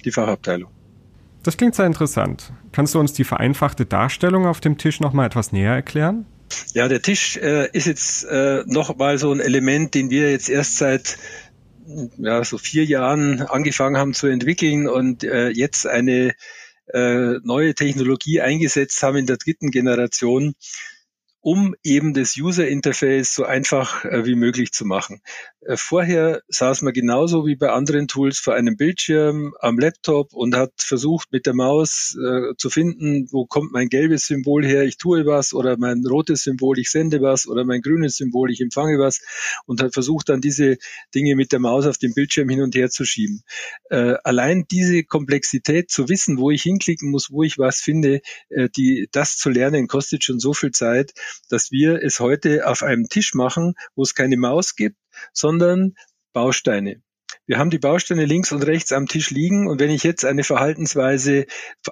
die 0.06 0.12
Fachabteilung. 0.12 0.75
Das 1.46 1.58
klingt 1.58 1.76
sehr 1.76 1.86
interessant. 1.86 2.52
Kannst 2.72 2.96
du 2.96 3.00
uns 3.00 3.14
die 3.14 3.24
vereinfachte 3.24 3.86
Darstellung 3.86 4.48
auf 4.48 4.62
dem 4.62 4.80
Tisch 4.80 5.00
nochmal 5.00 5.28
etwas 5.28 5.52
näher 5.52 5.74
erklären? 5.74 6.26
Ja, 6.74 6.88
der 6.88 7.04
Tisch 7.04 7.38
äh, 7.38 7.70
ist 7.72 7.86
jetzt 7.86 8.24
äh, 8.24 8.64
nochmal 8.66 9.20
so 9.20 9.32
ein 9.32 9.40
Element, 9.40 9.94
den 9.94 10.10
wir 10.10 10.32
jetzt 10.32 10.50
erst 10.50 10.78
seit 10.78 11.20
ja, 12.18 12.44
so 12.44 12.58
vier 12.58 12.84
Jahren 12.84 13.44
angefangen 13.44 13.96
haben 13.96 14.16
zu 14.16 14.26
entwickeln 14.26 14.88
und 14.88 15.24
äh, 15.24 15.50
jetzt 15.50 15.86
eine 15.86 16.34
äh, 16.92 17.34
neue 17.44 17.76
Technologie 17.76 18.42
eingesetzt 18.42 19.04
haben 19.04 19.18
in 19.18 19.28
der 19.28 19.38
dritten 19.38 19.70
Generation. 19.70 20.56
Um 21.46 21.76
eben 21.84 22.16
das 22.16 22.38
User 22.38 22.68
Interface 22.68 23.36
so 23.36 23.44
einfach 23.44 24.04
äh, 24.04 24.26
wie 24.26 24.34
möglich 24.34 24.72
zu 24.72 24.84
machen. 24.84 25.22
Äh, 25.62 25.78
vorher 25.78 26.42
saß 26.48 26.82
man 26.82 26.92
genauso 26.92 27.46
wie 27.46 27.56
bei 27.56 27.70
anderen 27.70 28.08
Tools 28.08 28.40
vor 28.40 28.56
einem 28.56 28.78
Bildschirm 28.78 29.54
am 29.60 29.78
Laptop 29.78 30.34
und 30.34 30.56
hat 30.56 30.72
versucht 30.80 31.32
mit 31.32 31.46
der 31.46 31.54
Maus 31.54 32.18
äh, 32.20 32.56
zu 32.58 32.72
finden, 32.72 33.28
wo 33.32 33.46
kommt 33.46 33.72
mein 33.72 33.90
gelbes 33.90 34.26
Symbol 34.26 34.66
her, 34.66 34.86
ich 34.86 34.98
tue 34.98 35.28
was 35.28 35.54
oder 35.54 35.78
mein 35.78 36.04
rotes 36.04 36.42
Symbol, 36.42 36.80
ich 36.80 36.90
sende 36.90 37.22
was 37.22 37.46
oder 37.46 37.64
mein 37.64 37.82
grünes 37.82 38.18
Symbol, 38.18 38.50
ich 38.50 38.62
empfange 38.62 38.98
was 38.98 39.22
und 39.68 39.84
hat 39.84 39.94
versucht 39.94 40.30
dann 40.30 40.42
diese 40.42 40.78
Dinge 41.14 41.36
mit 41.36 41.52
der 41.52 41.60
Maus 41.60 41.86
auf 41.86 42.00
dem 42.00 42.16
Bildschirm 42.16 42.50
hin 42.50 42.64
und 42.64 42.74
her 42.74 42.90
zu 42.90 43.06
schieben. 43.06 43.44
Allein 43.90 44.66
diese 44.72 45.04
Komplexität 45.04 45.92
zu 45.92 46.10
wissen, 46.10 46.40
wo 46.40 46.50
ich 46.50 46.64
hinklicken 46.64 47.12
muss, 47.12 47.32
wo 47.32 47.44
ich 47.44 47.60
was 47.60 47.78
finde, 47.78 48.22
die, 48.76 49.08
das 49.12 49.38
zu 49.38 49.50
lernen, 49.50 49.88
kostet 49.88 50.24
schon 50.24 50.40
so 50.40 50.54
viel 50.54 50.72
Zeit, 50.72 51.14
dass 51.50 51.72
wir 51.72 52.02
es 52.02 52.20
heute 52.20 52.68
auf 52.68 52.84
einem 52.84 53.10
Tisch 53.10 53.34
machen, 53.34 53.76
wo 53.96 54.04
es 54.04 54.16
keine 54.16 54.38
Maus 54.38 54.76
gibt, 54.76 54.98
sondern 55.34 55.96
Bausteine. 56.34 57.02
Wir 57.48 57.60
haben 57.60 57.70
die 57.70 57.80
Bausteine 57.80 58.26
links 58.26 58.52
und 58.52 58.66
rechts 58.66 58.92
am 58.92 59.08
Tisch 59.08 59.30
liegen 59.30 59.68
und 59.68 59.80
wenn 59.80 59.92
ich 59.92 60.04
jetzt 60.04 60.26
eine 60.26 60.44
Verhaltensweise 60.44 61.46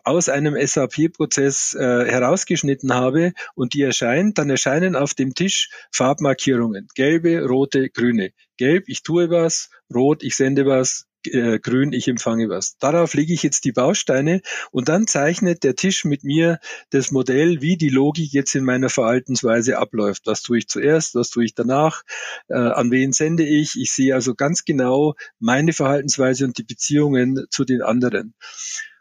aus 0.04 0.28
einem 0.28 0.56
SAP-Prozess 0.60 1.76
äh, 1.76 2.06
herausgeschnitten 2.06 2.94
habe 2.94 3.34
und 3.54 3.74
die 3.74 3.82
erscheint, 3.82 4.38
dann 4.38 4.50
erscheinen 4.50 4.96
auf 4.96 5.14
dem 5.14 5.36
Tisch 5.36 5.70
Farbmarkierungen. 5.92 6.88
Gelbe, 6.96 7.46
rote, 7.46 7.90
grüne. 7.90 8.32
Gelb, 8.58 8.86
ich 8.88 9.04
tue 9.04 9.30
was, 9.30 9.70
rot, 9.94 10.24
ich 10.24 10.36
sende 10.36 10.66
was, 10.66 11.06
äh, 11.28 11.60
grün, 11.60 11.94
ich 11.94 12.08
empfange 12.08 12.50
was. 12.50 12.78
Darauf 12.78 13.14
lege 13.14 13.34
ich 13.34 13.44
jetzt 13.44 13.66
die 13.66 13.72
Bausteine 13.72 14.42
und 14.72 14.90
dann 14.90 15.08
zeichnet 15.08 15.64
der 15.64 15.76
Tisch 15.76 16.06
mit 16.06 16.24
mir 16.24 16.60
das 16.90 17.12
Modell, 17.12 17.62
wie 17.62 17.78
die 17.78 17.90
Logik 17.90 18.32
jetzt 18.34 18.56
in 18.56 18.64
meiner 18.64 18.90
Verhaltensweise 18.90 19.78
abläuft. 19.78 20.24
Was 20.26 20.42
tue 20.42 20.60
ich 20.60 20.68
zuerst, 20.68 21.16
was 21.16 21.30
tue 21.30 21.46
ich 21.46 21.56
danach, 21.56 22.04
äh, 22.48 22.56
an 22.56 22.92
wen 22.92 23.14
sende 23.14 23.46
ich. 23.46 23.80
Ich 23.80 23.92
sehe 23.92 24.16
also 24.16 24.36
ganz 24.36 24.66
genau 24.66 25.16
meine 25.40 25.74
Verhaltensweise 25.74 26.46
und 26.46 26.58
die 26.58 26.64
Beziehungen 26.64 27.46
zu 27.50 27.66
den 27.66 27.82
anderen. 27.82 28.34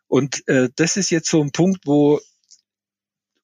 Und 0.06 0.46
äh, 0.48 0.68
das 0.76 0.96
ist 0.96 1.10
jetzt 1.10 1.28
so 1.28 1.42
ein 1.42 1.52
Punkt, 1.52 1.86
wo 1.86 2.20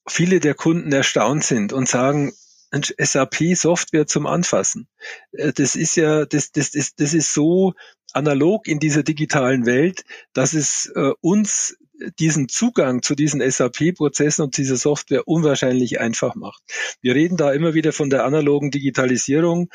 viele 0.06 0.40
der 0.40 0.54
Kunden 0.54 0.92
erstaunt 0.92 1.44
sind 1.44 1.72
und 1.72 1.88
sagen, 1.88 2.32
SAP-Software 2.70 4.06
zum 4.06 4.26
Anfassen. 4.26 4.88
Äh, 5.32 5.52
das 5.52 5.76
ist 5.76 5.96
ja, 5.96 6.26
das, 6.26 6.52
das, 6.52 6.72
das, 6.72 6.94
das 6.94 7.14
ist 7.14 7.32
so 7.32 7.74
analog 8.12 8.66
in 8.66 8.78
dieser 8.78 9.02
digitalen 9.02 9.66
Welt, 9.66 10.04
dass 10.32 10.54
es 10.54 10.92
äh, 10.94 11.12
uns 11.20 11.78
diesen 12.18 12.48
Zugang 12.48 13.02
zu 13.02 13.14
diesen 13.14 13.40
SAP-Prozessen 13.40 14.44
und 14.44 14.56
dieser 14.56 14.76
Software 14.76 15.26
unwahrscheinlich 15.26 16.00
einfach 16.00 16.34
macht. 16.34 16.62
Wir 17.00 17.14
reden 17.14 17.36
da 17.36 17.52
immer 17.52 17.74
wieder 17.74 17.92
von 17.92 18.10
der 18.10 18.24
analogen 18.24 18.70
Digitalisierung, 18.70 19.68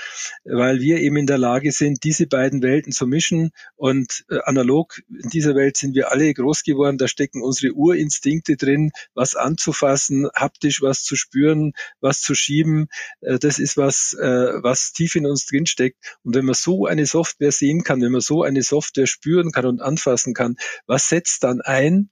weil 0.44 0.80
wir 0.80 1.00
eben 1.00 1.18
in 1.18 1.28
der 1.28 1.38
Lage 1.38 1.72
sind, 1.72 2.04
diese 2.04 2.28
beiden 2.28 2.62
Welten 2.62 2.92
zu 2.92 3.08
mischen. 3.08 3.52
Und 3.76 4.26
äh, 4.30 4.40
analog 4.44 5.02
in 5.10 5.30
dieser 5.30 5.56
Welt 5.56 5.78
sind 5.78 5.96
wir 5.96 6.12
alle 6.12 6.34
groß 6.34 6.64
geworden. 6.64 6.98
Da 6.98 7.08
stecken 7.08 7.42
unsere 7.42 7.74
Urinstinkte 7.74 8.56
drin, 8.56 8.92
was 9.14 9.36
anzufassen, 9.36 10.30
haptisch 10.36 10.82
was 10.82 11.04
zu 11.04 11.16
spüren, 11.16 11.74
was 12.00 12.22
zu 12.22 12.36
schieben. 12.36 12.88
Äh, 13.22 13.40
das 13.40 13.60
ist 13.60 13.78
was, 13.78 14.14
äh, 14.14 14.64
was 14.64 14.94
tief 14.94 15.16
in 15.16 15.26
uns 15.26 15.46
drin 15.46 15.66
steckt. 15.66 15.98
Und 16.24 16.36
wenn 16.36 16.46
man 16.46 16.56
so 16.56 16.86
eine 16.86 17.06
Software 17.06 17.52
sehen 17.52 17.84
kann, 17.84 18.02
wenn 18.02 18.12
man 18.12 18.22
so 18.22 18.44
eine 18.44 18.64
Software 18.64 19.08
spüren 19.08 19.52
kann 19.52 19.66
und 19.66 19.82
anfassen 19.82 20.34
kann, 20.34 20.56
was 20.88 21.10
setzt 21.10 21.44
dann 21.44 21.62
ein? 21.62 22.10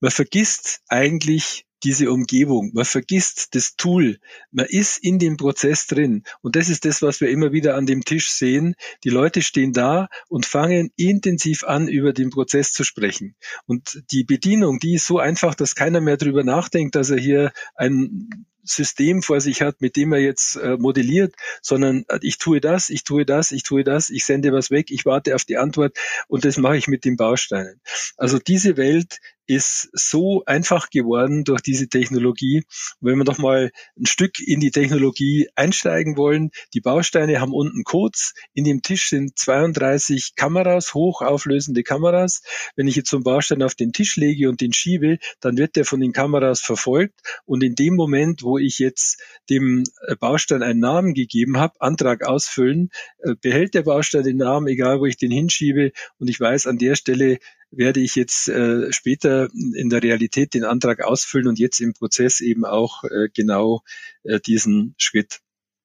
Man 0.00 0.10
vergisst 0.10 0.80
eigentlich 0.88 1.66
diese 1.82 2.10
Umgebung. 2.10 2.72
Man 2.74 2.84
vergisst 2.84 3.54
das 3.54 3.76
Tool. 3.76 4.18
Man 4.50 4.66
ist 4.66 4.98
in 4.98 5.18
dem 5.18 5.36
Prozess 5.36 5.86
drin. 5.86 6.24
Und 6.42 6.56
das 6.56 6.68
ist 6.68 6.84
das, 6.84 7.02
was 7.02 7.20
wir 7.20 7.30
immer 7.30 7.52
wieder 7.52 7.74
an 7.74 7.86
dem 7.86 8.04
Tisch 8.04 8.30
sehen. 8.30 8.74
Die 9.04 9.08
Leute 9.08 9.42
stehen 9.42 9.72
da 9.72 10.08
und 10.28 10.46
fangen 10.46 10.90
intensiv 10.96 11.64
an, 11.64 11.88
über 11.88 12.12
den 12.12 12.30
Prozess 12.30 12.72
zu 12.72 12.84
sprechen. 12.84 13.34
Und 13.66 14.02
die 14.10 14.24
Bedienung, 14.24 14.78
die 14.78 14.94
ist 14.94 15.06
so 15.06 15.18
einfach, 15.18 15.54
dass 15.54 15.74
keiner 15.74 16.00
mehr 16.00 16.16
drüber 16.16 16.44
nachdenkt, 16.44 16.94
dass 16.94 17.10
er 17.10 17.18
hier 17.18 17.52
ein 17.74 18.46
System 18.62 19.22
vor 19.22 19.40
sich 19.40 19.62
hat, 19.62 19.80
mit 19.80 19.96
dem 19.96 20.12
er 20.12 20.20
jetzt 20.20 20.56
äh, 20.56 20.76
modelliert, 20.76 21.34
sondern 21.62 22.04
äh, 22.08 22.18
ich 22.22 22.38
tue 22.38 22.60
das, 22.60 22.90
ich 22.90 23.04
tue 23.04 23.24
das, 23.24 23.52
ich 23.52 23.62
tue 23.62 23.84
das, 23.84 24.10
ich 24.10 24.24
sende 24.24 24.52
was 24.52 24.70
weg, 24.70 24.90
ich 24.90 25.06
warte 25.06 25.34
auf 25.34 25.44
die 25.44 25.56
Antwort 25.56 25.96
und 26.28 26.44
das 26.44 26.58
mache 26.58 26.76
ich 26.76 26.86
mit 26.86 27.04
den 27.04 27.16
Bausteinen. 27.16 27.80
Also 28.16 28.38
diese 28.38 28.76
Welt 28.76 29.18
ist 29.50 29.90
so 29.92 30.44
einfach 30.46 30.90
geworden 30.90 31.42
durch 31.42 31.60
diese 31.60 31.88
Technologie. 31.88 32.62
wenn 33.00 33.18
wir 33.18 33.24
doch 33.24 33.38
mal 33.38 33.72
ein 33.98 34.06
Stück 34.06 34.38
in 34.38 34.60
die 34.60 34.70
Technologie 34.70 35.48
einsteigen 35.56 36.16
wollen, 36.16 36.52
die 36.72 36.80
Bausteine 36.80 37.40
haben 37.40 37.52
unten 37.52 37.82
Codes. 37.82 38.34
In 38.54 38.62
dem 38.62 38.80
Tisch 38.80 39.08
sind 39.08 39.36
32 39.36 40.36
Kameras, 40.36 40.94
hochauflösende 40.94 41.82
Kameras. 41.82 42.42
Wenn 42.76 42.86
ich 42.86 42.94
jetzt 42.94 43.10
so 43.10 43.16
einen 43.16 43.24
Baustein 43.24 43.64
auf 43.64 43.74
den 43.74 43.92
Tisch 43.92 44.14
lege 44.14 44.48
und 44.48 44.60
den 44.60 44.72
schiebe, 44.72 45.18
dann 45.40 45.58
wird 45.58 45.74
der 45.74 45.84
von 45.84 45.98
den 45.98 46.12
Kameras 46.12 46.60
verfolgt. 46.60 47.20
Und 47.44 47.64
in 47.64 47.74
dem 47.74 47.96
Moment, 47.96 48.44
wo 48.44 48.56
ich 48.56 48.78
jetzt 48.78 49.20
dem 49.48 49.82
äh, 50.06 50.14
Baustein 50.14 50.62
einen 50.62 50.78
Namen 50.78 51.12
gegeben 51.12 51.58
habe, 51.58 51.80
Antrag 51.80 52.24
ausfüllen, 52.24 52.90
äh, 53.18 53.34
behält 53.34 53.74
der 53.74 53.82
Baustein 53.82 54.22
den 54.22 54.36
Namen, 54.36 54.68
egal 54.68 55.00
wo 55.00 55.06
ich 55.06 55.16
den 55.16 55.32
hinschiebe. 55.32 55.90
Und 56.18 56.30
ich 56.30 56.38
weiß, 56.38 56.68
an 56.68 56.78
der 56.78 56.94
Stelle 56.94 57.40
werde 57.70 58.00
ich 58.00 58.14
jetzt 58.14 58.48
äh, 58.48 58.92
später 58.92 59.48
in 59.74 59.90
der 59.90 60.02
Realität 60.02 60.54
den 60.54 60.64
Antrag 60.64 61.02
ausfüllen 61.02 61.48
und 61.48 61.58
jetzt 61.58 61.80
im 61.80 61.94
Prozess 61.94 62.40
eben 62.40 62.64
auch 62.64 63.04
äh, 63.04 63.28
genau 63.32 63.82
äh, 64.24 64.40
diesen 64.40 64.94
Schritt. 64.98 65.40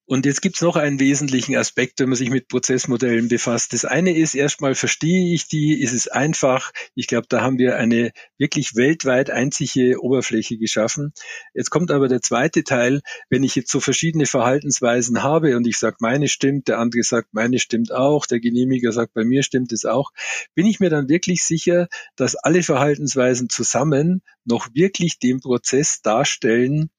Und 0.07 0.27
jetzt 0.27 0.43
gibt 0.43 0.55
es 0.55 0.61
noch 0.61 0.75
einen 0.75 0.99
wesentlichen 0.99 1.55
Aspekt, 1.55 1.99
wenn 1.99 2.09
man 2.09 2.15
sich 2.15 2.29
mit 2.29 2.47
Prozessmodellen 2.47 3.27
befasst. 3.27 3.73
Das 3.73 3.85
eine 3.85 4.15
ist 4.15 4.35
erstmal, 4.35 4.75
verstehe 4.75 5.33
ich 5.33 5.47
die, 5.47 5.81
ist 5.81 5.93
es 5.93 6.07
einfach. 6.07 6.71
Ich 6.93 7.07
glaube, 7.07 7.25
da 7.27 7.41
haben 7.41 7.57
wir 7.57 7.77
eine 7.77 8.11
wirklich 8.37 8.75
weltweit 8.75 9.31
einzige 9.31 9.99
Oberfläche 10.03 10.57
geschaffen. 10.57 11.11
Jetzt 11.55 11.71
kommt 11.71 11.89
aber 11.89 12.07
der 12.07 12.21
zweite 12.21 12.63
Teil, 12.63 13.01
wenn 13.31 13.43
ich 13.43 13.55
jetzt 13.55 13.71
so 13.71 13.79
verschiedene 13.79 14.27
Verhaltensweisen 14.27 15.23
habe 15.23 15.57
und 15.57 15.65
ich 15.65 15.79
sage, 15.79 15.97
meine 15.99 16.27
stimmt, 16.27 16.67
der 16.67 16.77
andere 16.77 17.01
sagt, 17.01 17.33
meine 17.33 17.57
stimmt 17.57 17.91
auch, 17.91 18.27
der 18.27 18.39
Genehmiger 18.39 18.91
sagt, 18.91 19.15
bei 19.15 19.23
mir 19.23 19.41
stimmt 19.41 19.71
es 19.71 19.85
auch, 19.85 20.11
bin 20.53 20.67
ich 20.67 20.79
mir 20.79 20.91
dann 20.91 21.09
wirklich 21.09 21.43
sicher, 21.43 21.87
dass 22.15 22.35
alle 22.35 22.61
Verhaltensweisen 22.61 23.49
zusammen 23.49 24.21
noch 24.43 24.67
wirklich 24.73 25.17
den 25.17 25.39
Prozess 25.39 26.03
darstellen, 26.03 26.91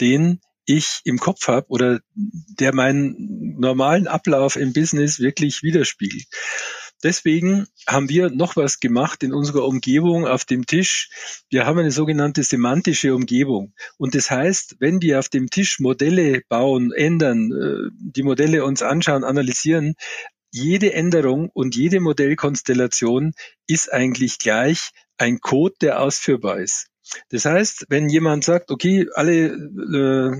den 0.00 0.40
ich 0.66 1.00
im 1.04 1.18
Kopf 1.18 1.48
habe 1.48 1.66
oder 1.68 2.00
der 2.14 2.74
meinen 2.74 3.58
normalen 3.58 4.06
Ablauf 4.06 4.56
im 4.56 4.72
Business 4.72 5.20
wirklich 5.20 5.62
widerspiegelt. 5.62 6.26
Deswegen 7.02 7.66
haben 7.86 8.08
wir 8.08 8.30
noch 8.30 8.56
was 8.56 8.80
gemacht 8.80 9.22
in 9.22 9.34
unserer 9.34 9.66
Umgebung 9.66 10.26
auf 10.26 10.46
dem 10.46 10.64
Tisch. 10.64 11.10
Wir 11.50 11.66
haben 11.66 11.78
eine 11.78 11.90
sogenannte 11.90 12.42
semantische 12.42 13.14
Umgebung. 13.14 13.74
Und 13.98 14.14
das 14.14 14.30
heißt, 14.30 14.76
wenn 14.78 15.02
wir 15.02 15.18
auf 15.18 15.28
dem 15.28 15.50
Tisch 15.50 15.80
Modelle 15.80 16.40
bauen, 16.48 16.92
ändern, 16.92 17.52
äh, 17.52 17.90
die 17.98 18.22
Modelle 18.22 18.64
uns 18.64 18.80
anschauen, 18.80 19.22
analysieren, 19.22 19.96
jede 20.50 20.94
Änderung 20.94 21.50
und 21.52 21.76
jede 21.76 22.00
Modellkonstellation 22.00 23.32
ist 23.66 23.92
eigentlich 23.92 24.38
gleich 24.38 24.90
ein 25.18 25.40
Code, 25.40 25.74
der 25.82 26.00
ausführbar 26.00 26.58
ist. 26.58 26.86
Das 27.30 27.44
heißt, 27.44 27.86
wenn 27.88 28.08
jemand 28.08 28.44
sagt, 28.44 28.70
okay, 28.70 29.06
alle 29.14 29.46
äh, 29.46 30.30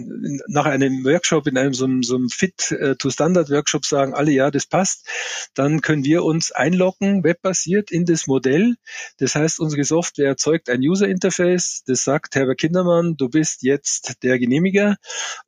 nach 0.48 0.66
einem 0.66 1.04
Workshop, 1.04 1.46
in 1.46 1.58
einem 1.58 1.74
so, 1.74 1.88
so 2.02 2.16
einem 2.16 2.28
Fit-to-Standard-Workshop 2.28 3.84
sagen 3.84 4.14
alle, 4.14 4.32
ja, 4.32 4.50
das 4.50 4.66
passt, 4.66 5.06
dann 5.54 5.80
können 5.80 6.04
wir 6.04 6.24
uns 6.24 6.52
einloggen, 6.52 7.24
webbasiert 7.24 7.90
in 7.90 8.04
das 8.04 8.26
Modell. 8.26 8.76
Das 9.18 9.34
heißt, 9.34 9.60
unsere 9.60 9.84
Software 9.84 10.28
erzeugt 10.28 10.70
ein 10.70 10.80
User-Interface, 10.80 11.82
das 11.86 12.04
sagt, 12.04 12.34
Herbert 12.34 12.58
Kindermann, 12.58 13.16
du 13.16 13.28
bist 13.28 13.62
jetzt 13.62 14.22
der 14.22 14.38
Genehmiger. 14.38 14.96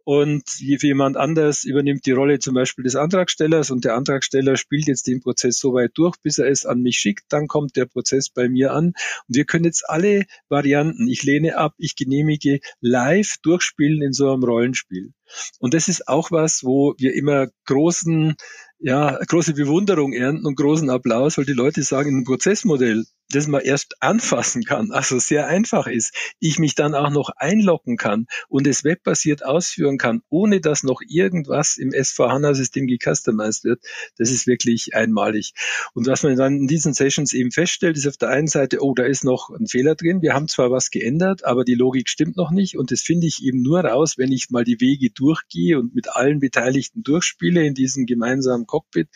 Und 0.04 0.44
jemand 0.58 1.16
anders 1.16 1.64
übernimmt 1.64 2.06
die 2.06 2.12
Rolle 2.12 2.38
zum 2.38 2.54
Beispiel 2.54 2.85
des 2.85 2.94
Antragstellers 2.94 3.70
und 3.70 3.85
der 3.85 3.94
Antragsteller 3.94 4.56
spielt 4.56 4.87
jetzt 4.87 5.06
den 5.06 5.20
Prozess 5.20 5.58
so 5.58 5.75
weit 5.75 5.92
durch, 5.94 6.16
bis 6.23 6.38
er 6.38 6.49
es 6.49 6.64
an 6.64 6.80
mich 6.80 6.99
schickt, 6.99 7.25
dann 7.28 7.49
kommt 7.49 7.76
der 7.76 7.87
Prozess 7.87 8.28
bei 8.28 8.49
mir 8.49 8.73
an. 8.73 8.87
Und 8.87 9.37
wir 9.37 9.44
können 9.44 9.64
jetzt 9.64 9.88
alle 9.88 10.26
Varianten 10.49 11.06
ich 11.09 11.23
lehne 11.23 11.57
ab, 11.57 11.75
ich 11.79 11.97
genehmige 11.97 12.61
live 12.81 13.37
durchspielen 13.43 14.03
in 14.03 14.13
so 14.13 14.31
einem 14.31 14.45
Rollenspiel. 14.45 15.13
Und 15.59 15.75
das 15.75 15.89
ist 15.89 16.09
auch 16.09 16.31
was, 16.31 16.63
wo 16.65 16.95
wir 16.99 17.15
immer 17.15 17.49
großen, 17.67 18.37
ja, 18.79 19.19
große 19.27 19.55
Bewunderung 19.55 20.13
ernten 20.13 20.47
und 20.47 20.57
großen 20.57 20.91
Applaus, 20.91 21.39
weil 21.39 21.45
die 21.45 21.53
Leute 21.53 21.83
sagen, 21.83 22.11
einem 22.11 22.25
Prozessmodell, 22.25 23.05
das 23.30 23.47
man 23.47 23.62
erst 23.62 24.02
anfassen 24.02 24.64
kann, 24.64 24.92
also 24.92 25.18
sehr 25.18 25.47
einfach 25.47 25.87
ist, 25.87 26.14
ich 26.38 26.59
mich 26.59 26.75
dann 26.75 26.95
auch 26.95 27.11
noch 27.11 27.30
einloggen 27.37 27.97
kann 27.97 28.26
und 28.49 28.66
es 28.66 28.85
webbasiert 28.85 29.45
ausführen 29.45 29.99
kann, 29.99 30.23
ohne 30.28 30.61
dass 30.61 30.83
noch 30.83 31.00
irgendwas 31.06 31.76
im 31.76 31.90
S4HANA-System 31.90 32.87
gecustomized 32.87 33.64
wird, 33.64 33.83
das 34.16 34.30
ist 34.30 34.47
wirklich 34.47 34.95
einmalig. 34.95 35.52
Und 35.95 36.06
was 36.06 36.23
man 36.23 36.37
dann 36.37 36.56
in 36.56 36.66
diesen 36.66 36.95
Sessions 36.95 37.33
eben 37.33 37.50
feststellt, 37.50 37.97
ist 37.97 38.06
auf 38.06 38.16
der 38.16 38.28
einen 38.28 38.49
Seite, 38.49 38.83
oh, 38.83 38.95
da 38.95 39.04
ist 39.04 39.25
noch 39.25 39.50
ein 39.50 39.66
Fehler 39.66 39.95
drin. 39.95 40.23
Wir 40.23 40.35
haben 40.35 40.49
zwar 40.49 40.71
was 40.71 40.90
geändert, 40.90 41.45
aber 41.45 41.64
die 41.64 41.75
Logik 41.75 42.09
stimmt 42.09 42.37
noch 42.37 42.50
nicht. 42.50 42.76
Und 42.76 42.90
das 42.90 43.02
finde 43.02 43.26
ich 43.26 43.42
eben 43.42 43.62
nur 43.62 43.80
raus, 43.80 44.18
wenn 44.18 44.33
ich 44.33 44.50
mal 44.50 44.64
die 44.64 44.80
Wege 44.80 45.11
durchgehe 45.11 45.78
und 45.78 45.95
mit 45.95 46.09
allen 46.09 46.40
Beteiligten 46.40 47.02
durchspiele 47.02 47.66
in 47.66 47.75
diesem 47.75 48.06
gemeinsamen 48.06 48.66
Cockpit. 48.66 49.09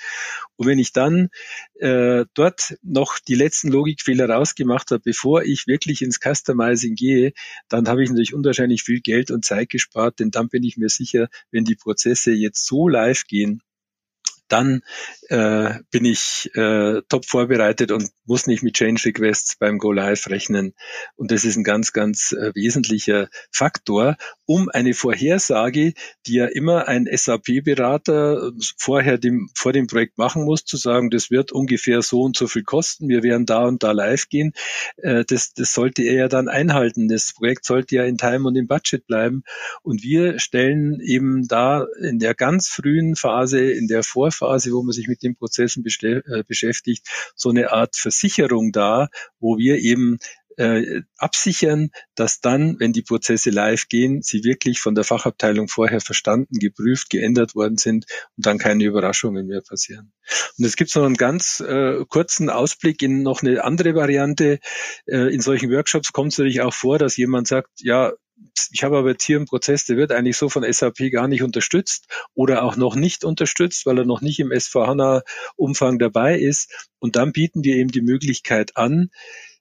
Und 0.57 0.67
wenn 0.67 0.79
ich 0.79 0.93
dann 0.93 1.29
äh, 1.75 2.25
dort 2.35 2.77
noch 2.83 3.19
die 3.19 3.35
letzten 3.35 3.71
Logikfehler 4.01 4.31
rausgemacht 4.31 4.91
habe, 4.91 5.03
bevor 5.05 5.43
ich 5.43 5.67
wirklich 5.67 6.03
ins 6.03 6.19
Customizing 6.21 6.95
gehe, 6.95 7.33
dann 7.69 7.89
habe 7.89 8.03
ich 8.03 8.09
natürlich 8.09 8.35
unwahrscheinlich 8.35 8.83
viel 8.83 9.01
Geld 9.01 9.31
und 9.31 9.45
Zeit 9.45 9.69
gespart, 9.69 10.21
denn 10.21 10.31
dann 10.31 10.49
bin 10.49 10.63
ich 10.63 10.77
mir 10.77 10.89
sicher, 10.89 11.29
wenn 11.51 11.65
die 11.65 11.77
Prozesse 11.77 12.33
jetzt 12.33 12.67
so 12.67 12.89
live 12.89 13.25
gehen, 13.27 13.63
dann 14.53 14.83
äh, 15.29 15.75
bin 15.91 16.05
ich 16.05 16.51
äh, 16.55 17.03
top 17.09 17.25
vorbereitet 17.25 17.93
und 17.93 18.11
muss 18.27 18.47
nicht 18.47 18.63
mit 18.63 18.75
Change 18.75 19.07
Requests 19.07 19.57
beim 19.57 19.79
Go 19.79 19.93
Live 19.93 20.29
rechnen. 20.29 20.75
Und 21.17 21.31
das 21.31 21.45
ist 21.45 21.57
ein 21.57 21.65
ganz, 21.65 21.93
ganz 21.93 22.33
äh, 22.33 22.53
wesentlicher 22.55 23.29
Faktor, 23.53 24.17
um 24.47 24.69
eine 24.69 24.95
Vorhersage, 24.95 25.95
die 26.27 26.35
ja 26.35 26.47
immer 26.47 26.89
ein 26.89 27.09
SAP-Berater 27.11 28.51
vorher 28.77 29.19
dem, 29.19 29.51
vor 29.55 29.73
dem 29.73 29.87
Projekt 29.87 30.19
machen 30.19 30.45
muss, 30.45 30.65
zu 30.65 30.77
sagen, 30.77 31.11
das 31.11 31.31
wird 31.31 31.53
ungefähr 31.53 32.03
so 32.03 32.23
und 32.23 32.37
so 32.37 32.49
viel 32.49 32.65
kosten, 32.65 33.09
wir 33.09 33.23
werden 33.23 33.47
da 33.47 33.65
und 33.67 33.83
da 33.83 33.93
live 33.93 34.29
gehen. 34.29 34.53
Äh, 34.97 35.25
das, 35.27 35.53
das 35.53 35.73
sollte 35.73 36.03
er 36.03 36.15
ja 36.15 36.29
dann 36.29 36.49
einhalten. 36.49 37.09
Das 37.09 37.33
Projekt 37.33 37.65
sollte 37.65 37.95
ja 37.95 38.05
in 38.05 38.19
Time 38.19 38.49
und 38.49 38.57
im 38.57 38.67
Budget 38.67 39.07
bleiben. 39.07 39.45
Und 39.83 40.03
wir 40.03 40.39
stellen 40.41 41.01
eben 41.01 41.47
da 41.47 41.87
in 42.03 42.19
der 42.19 42.35
ganz 42.35 42.69
frühen 42.69 43.15
Phase, 43.15 43.61
in 43.71 43.87
der 43.87 44.03
Vorphase, 44.03 44.40
Phase, 44.41 44.73
wo 44.73 44.83
man 44.83 44.93
sich 44.93 45.07
mit 45.07 45.23
den 45.23 45.37
Prozessen 45.37 45.85
äh, 45.85 46.43
beschäftigt, 46.47 47.07
so 47.37 47.51
eine 47.51 47.73
Art 47.73 47.97
Versicherung 47.97 48.73
da, 48.73 49.09
wo 49.39 49.59
wir 49.59 49.79
eben 49.79 50.19
äh, 50.57 51.03
absichern, 51.17 51.91
dass 52.15 52.41
dann, 52.41 52.79
wenn 52.79 52.93
die 52.93 53.03
Prozesse 53.03 53.51
live 53.51 53.89
gehen, 53.89 54.21
sie 54.21 54.45
wirklich 54.45 54.81
von 54.81 54.95
der 54.95 55.05
Fachabteilung 55.05 55.69
vorher 55.69 56.01
verstanden, 56.01 56.59
geprüft, 56.59 57.09
geändert 57.09 57.55
worden 57.55 57.79
sind 57.79 58.05
und 58.37 58.47
dann 58.47 58.59
keine 58.59 58.85
Überraschungen 58.85 59.47
mehr 59.47 59.63
passieren. 59.63 60.13
Und 60.59 60.65
es 60.67 60.77
gibt 60.77 60.95
noch 60.95 61.05
einen 61.05 61.17
ganz 61.17 61.61
äh, 61.61 62.05
kurzen 62.09 62.51
Ausblick 62.51 63.01
in 63.03 63.23
noch 63.23 63.43
eine 63.43 63.65
andere 63.65 63.95
Variante. 63.95 64.59
Äh, 65.07 65.33
in 65.33 65.41
solchen 65.41 65.71
Workshops 65.71 66.13
kommt 66.13 66.33
es 66.33 66.39
natürlich 66.39 66.61
auch 66.61 66.75
vor, 66.75 66.99
dass 66.99 67.17
jemand 67.17 67.49
sagt, 67.49 67.71
ja, 67.79 68.13
ich 68.73 68.83
habe 68.85 68.99
aber 68.99 69.11
jetzt 69.11 69.25
hier 69.25 69.37
einen 69.37 69.47
Prozess, 69.47 69.85
der 69.85 69.97
wird 69.97 70.13
eigentlich 70.13 70.37
so 70.37 70.49
von 70.49 70.71
SAP 70.71 71.11
gar 71.11 71.29
nicht 71.29 71.43
unterstützt 71.43 72.07
oder 72.35 72.63
auch 72.63 72.77
noch 72.77 72.95
nicht 72.95 73.25
unterstützt, 73.25 73.87
weil 73.87 73.99
er 73.99 74.05
noch 74.05 74.21
nicht 74.21 74.39
im 74.41 74.51
S4HANA-Umfang 74.51 75.99
dabei 75.99 76.39
ist. 76.39 76.89
Und 76.99 77.17
dann 77.17 77.33
bieten 77.33 77.65
wir 77.65 77.77
eben 77.77 77.91
die 77.91 78.03
Möglichkeit 78.03 78.77
an, 78.77 79.11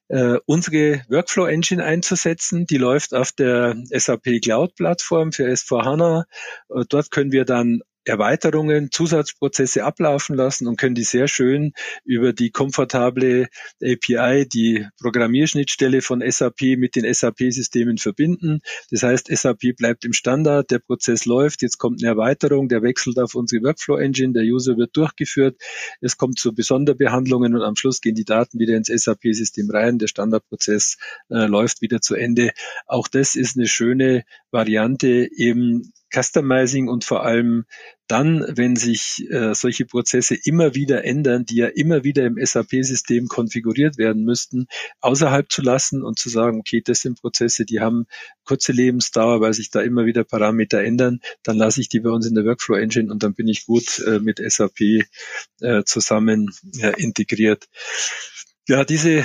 äh, 0.08 0.38
unsere 0.46 1.02
Workflow 1.08 1.46
Engine 1.46 1.84
einzusetzen. 1.84 2.66
Die 2.66 2.78
läuft 2.78 3.14
auf 3.14 3.32
der 3.32 3.76
SAP 3.90 4.40
Cloud 4.42 4.74
Plattform 4.74 5.32
für 5.32 5.46
S4HANA. 5.46 6.24
Äh, 6.68 6.84
dort 6.88 7.10
können 7.10 7.32
wir 7.32 7.44
dann 7.44 7.80
Erweiterungen, 8.04 8.90
Zusatzprozesse 8.90 9.84
ablaufen 9.84 10.34
lassen 10.34 10.66
und 10.66 10.78
können 10.78 10.94
die 10.94 11.04
sehr 11.04 11.28
schön 11.28 11.72
über 12.04 12.32
die 12.32 12.50
komfortable 12.50 13.48
API, 13.82 14.46
die 14.48 14.86
Programmierschnittstelle 15.00 16.00
von 16.00 16.22
SAP 16.26 16.76
mit 16.78 16.96
den 16.96 17.12
SAP-Systemen 17.12 17.98
verbinden. 17.98 18.60
Das 18.90 19.02
heißt, 19.02 19.28
SAP 19.28 19.76
bleibt 19.76 20.04
im 20.04 20.12
Standard, 20.12 20.70
der 20.70 20.78
Prozess 20.78 21.26
läuft, 21.26 21.62
jetzt 21.62 21.78
kommt 21.78 22.02
eine 22.02 22.10
Erweiterung, 22.10 22.68
der 22.68 22.82
wechselt 22.82 23.18
auf 23.18 23.34
unsere 23.34 23.62
Workflow-Engine, 23.62 24.32
der 24.32 24.44
User 24.44 24.76
wird 24.78 24.96
durchgeführt, 24.96 25.60
es 26.00 26.16
kommt 26.16 26.38
zu 26.38 26.54
Besonderbehandlungen 26.54 27.54
und 27.54 27.62
am 27.62 27.76
Schluss 27.76 28.00
gehen 28.00 28.14
die 28.14 28.24
Daten 28.24 28.58
wieder 28.58 28.76
ins 28.76 28.88
SAP-System 28.88 29.70
rein, 29.70 29.98
der 29.98 30.08
Standardprozess 30.08 30.96
äh, 31.28 31.46
läuft 31.46 31.82
wieder 31.82 32.00
zu 32.00 32.14
Ende. 32.14 32.52
Auch 32.86 33.08
das 33.08 33.34
ist 33.34 33.56
eine 33.56 33.66
schöne 33.66 34.24
Variante, 34.50 35.28
eben 35.36 35.92
Customizing 36.12 36.88
und 36.88 37.04
vor 37.04 37.24
allem 37.24 37.64
dann, 38.08 38.44
wenn 38.56 38.74
sich 38.74 39.24
äh, 39.30 39.54
solche 39.54 39.86
Prozesse 39.86 40.34
immer 40.34 40.74
wieder 40.74 41.04
ändern, 41.04 41.44
die 41.44 41.56
ja 41.56 41.66
immer 41.68 42.02
wieder 42.02 42.26
im 42.26 42.44
SAP-System 42.44 43.28
konfiguriert 43.28 43.98
werden 43.98 44.24
müssten, 44.24 44.66
außerhalb 45.00 45.50
zu 45.50 45.62
lassen 45.62 46.02
und 46.02 46.18
zu 46.18 46.28
sagen, 46.28 46.58
okay, 46.58 46.82
das 46.84 47.00
sind 47.00 47.20
Prozesse, 47.20 47.64
die 47.64 47.80
haben 47.80 48.06
kurze 48.44 48.72
Lebensdauer, 48.72 49.40
weil 49.40 49.54
sich 49.54 49.70
da 49.70 49.80
immer 49.80 50.06
wieder 50.06 50.24
Parameter 50.24 50.82
ändern, 50.82 51.20
dann 51.44 51.56
lasse 51.56 51.80
ich 51.80 51.88
die 51.88 52.00
bei 52.00 52.10
uns 52.10 52.26
in 52.26 52.34
der 52.34 52.44
Workflow 52.44 52.76
Engine 52.76 53.12
und 53.12 53.22
dann 53.22 53.34
bin 53.34 53.46
ich 53.46 53.66
gut 53.66 54.00
äh, 54.00 54.18
mit 54.18 54.40
SAP 54.44 54.80
äh, 55.60 55.84
zusammen 55.84 56.50
äh, 56.80 57.00
integriert. 57.00 57.68
Ja, 58.66 58.84
diese 58.84 59.24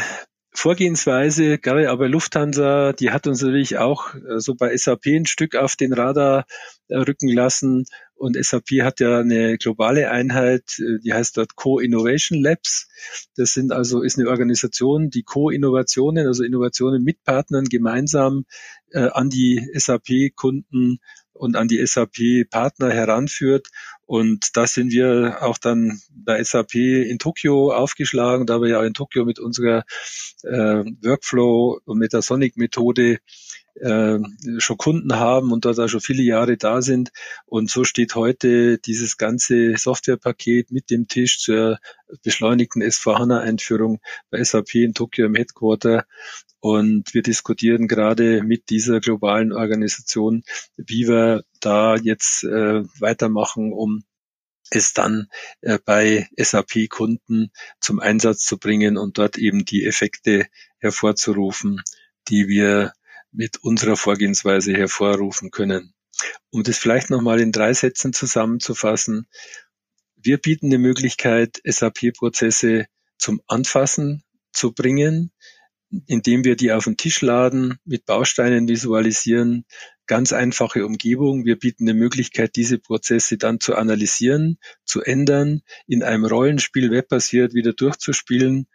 Vorgehensweise, 0.55 1.57
gerade 1.57 1.89
aber 1.89 2.07
Lufthansa, 2.07 2.93
die 2.93 3.11
hat 3.11 3.27
uns 3.27 3.41
natürlich 3.41 3.77
auch 3.77 4.15
äh, 4.15 4.39
so 4.39 4.55
bei 4.55 4.75
SAP 4.75 5.07
ein 5.07 5.25
Stück 5.25 5.55
auf 5.55 5.75
den 5.75 5.91
Radar 5.91 6.45
äh, 6.87 6.97
rücken 6.97 7.27
lassen. 7.27 7.85
Und 8.15 8.37
SAP 8.37 8.81
hat 8.81 9.01
ja 9.01 9.19
eine 9.19 9.57
globale 9.57 10.09
Einheit, 10.09 10.79
äh, 10.79 10.99
die 11.03 11.13
heißt 11.13 11.35
dort 11.37 11.55
Co-Innovation 11.55 12.41
Labs. 12.41 12.87
Das 13.35 13.51
sind 13.51 13.73
also, 13.73 14.01
ist 14.01 14.17
eine 14.17 14.29
Organisation, 14.29 15.09
die 15.09 15.23
Co-Innovationen, 15.23 16.25
also 16.25 16.43
Innovationen 16.43 17.03
mit 17.03 17.23
Partnern 17.23 17.65
gemeinsam 17.65 18.45
äh, 18.91 19.09
an 19.09 19.29
die 19.29 19.69
SAP-Kunden 19.73 20.99
und 21.35 21.55
an 21.55 21.67
die 21.67 21.85
SAP-Partner 21.85 22.91
heranführt. 22.91 23.67
Und 24.05 24.55
da 24.55 24.67
sind 24.67 24.91
wir 24.91 25.37
auch 25.41 25.57
dann 25.57 25.99
bei 26.11 26.43
SAP 26.43 26.75
in 26.75 27.19
Tokio 27.19 27.73
aufgeschlagen, 27.73 28.45
da 28.45 28.61
wir 28.61 28.69
ja 28.69 28.83
in 28.83 28.93
Tokio 28.93 29.25
mit 29.25 29.39
unserer 29.39 29.83
äh, 30.43 30.83
Workflow- 31.01 31.79
und 31.85 31.97
Metasonic-Methode 31.99 33.19
äh, 33.75 34.19
schon 34.57 34.77
Kunden 34.77 35.15
haben 35.15 35.51
und 35.51 35.65
dort 35.65 35.79
auch 35.79 35.87
schon 35.87 35.99
viele 35.99 36.23
Jahre 36.23 36.55
da 36.57 36.81
sind. 36.81 37.11
Und 37.45 37.69
so 37.69 37.83
steht 37.83 38.15
heute 38.15 38.77
dieses 38.77 39.17
ganze 39.17 39.75
Softwarepaket 39.75 40.71
mit 40.71 40.89
dem 40.89 41.07
Tisch 41.07 41.39
zur 41.39 41.79
beschleunigten 42.23 42.81
S4HANA-Einführung 42.81 43.99
bei 44.29 44.43
SAP 44.43 44.75
in 44.75 44.93
Tokio 44.93 45.25
im 45.25 45.35
Headquarter. 45.35 46.05
Und 46.65 47.13
wir 47.13 47.21
diskutieren 47.21 47.87
gerade 47.87 48.41
mit 48.41 48.71
dieser 48.71 48.99
globalen 48.99 49.53
Organisation, 49.53 50.41
wie 50.77 51.07
wir 51.07 51.43
da 51.59 51.95
jetzt 51.95 52.43
äh, 52.43 52.81
weitermachen, 52.99 53.71
um 53.71 54.03
es 54.71 54.93
dann 54.93 55.27
äh, 55.61 55.77
bei 55.85 56.27
SAP-Kunden 56.35 57.51
zum 57.79 57.99
Einsatz 57.99 58.45
zu 58.45 58.57
bringen 58.57 58.97
und 58.97 59.19
dort 59.19 59.37
eben 59.37 59.63
die 59.63 59.85
Effekte 59.85 60.47
hervorzurufen, 60.79 61.83
die 62.29 62.47
wir 62.47 62.93
mit 63.31 63.57
unserer 63.57 63.95
Vorgehensweise 63.95 64.73
hervorrufen 64.73 65.51
können. 65.51 65.93
Um 66.49 66.63
das 66.63 66.79
vielleicht 66.79 67.11
nochmal 67.11 67.41
in 67.41 67.51
drei 67.51 67.75
Sätzen 67.75 68.11
zusammenzufassen. 68.11 69.27
Wir 70.15 70.39
bieten 70.39 70.71
die 70.71 70.79
Möglichkeit, 70.79 71.61
SAP-Prozesse 71.63 72.87
zum 73.19 73.39
Anfassen 73.45 74.23
zu 74.51 74.73
bringen, 74.73 75.31
indem 76.07 76.43
wir 76.43 76.55
die 76.55 76.71
auf 76.71 76.85
den 76.85 76.97
Tisch 76.97 77.21
laden, 77.21 77.79
mit 77.85 78.05
Bausteinen 78.05 78.67
visualisieren, 78.67 79.65
ganz 80.07 80.33
einfache 80.33 80.85
Umgebung. 80.85 81.45
Wir 81.45 81.57
bieten 81.57 81.87
eine 81.87 81.97
Möglichkeit, 81.97 82.55
diese 82.55 82.77
Prozesse 82.77 83.37
dann 83.37 83.59
zu 83.59 83.75
analysieren, 83.75 84.57
zu 84.83 85.01
ändern, 85.01 85.61
in 85.87 86.03
einem 86.03 86.25
Rollenspiel 86.25 86.91
webbasiert 86.91 87.53
wieder 87.53 87.73
durchzuspielen 87.73 88.67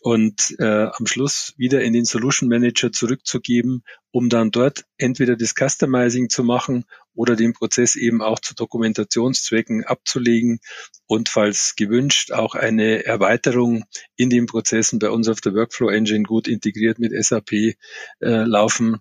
und 0.00 0.56
äh, 0.58 0.86
am 0.92 1.06
Schluss 1.06 1.52
wieder 1.56 1.82
in 1.82 1.92
den 1.92 2.04
Solution 2.04 2.48
Manager 2.48 2.90
zurückzugeben, 2.90 3.84
um 4.10 4.28
dann 4.28 4.50
dort 4.50 4.84
entweder 4.96 5.36
das 5.36 5.54
Customizing 5.54 6.30
zu 6.30 6.42
machen 6.42 6.84
oder 7.14 7.36
den 7.36 7.52
Prozess 7.52 7.96
eben 7.96 8.22
auch 8.22 8.38
zu 8.38 8.54
Dokumentationszwecken 8.54 9.84
abzulegen 9.84 10.60
und 11.06 11.28
falls 11.28 11.74
gewünscht 11.76 12.32
auch 12.32 12.54
eine 12.54 13.04
Erweiterung 13.04 13.84
in 14.16 14.30
den 14.30 14.46
Prozessen 14.46 14.98
bei 14.98 15.10
uns 15.10 15.28
auf 15.28 15.40
der 15.40 15.54
Workflow 15.54 15.90
Engine 15.90 16.22
gut 16.22 16.48
integriert 16.48 16.98
mit 16.98 17.12
SAP 17.12 17.52
äh, 17.52 17.76
laufen 18.20 18.98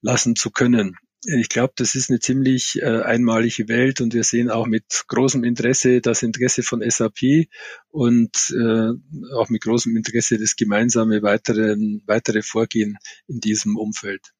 lassen 0.00 0.34
zu 0.34 0.50
können 0.50 0.96
ich 1.24 1.48
glaube, 1.48 1.74
das 1.76 1.94
ist 1.94 2.10
eine 2.10 2.18
ziemlich 2.18 2.80
äh, 2.80 3.02
einmalige 3.02 3.68
Welt 3.68 4.00
und 4.00 4.14
wir 4.14 4.24
sehen 4.24 4.50
auch 4.50 4.66
mit 4.66 5.04
großem 5.08 5.44
Interesse 5.44 6.00
das 6.00 6.22
Interesse 6.22 6.62
von 6.62 6.82
SAP 6.88 7.48
und 7.90 8.54
äh, 8.56 9.34
auch 9.34 9.50
mit 9.50 9.62
großem 9.62 9.94
Interesse 9.96 10.38
das 10.38 10.56
gemeinsame 10.56 11.22
weitere, 11.22 11.76
weitere 12.06 12.42
Vorgehen 12.42 12.96
in 13.26 13.40
diesem 13.40 13.76
Umfeld. 13.76 14.32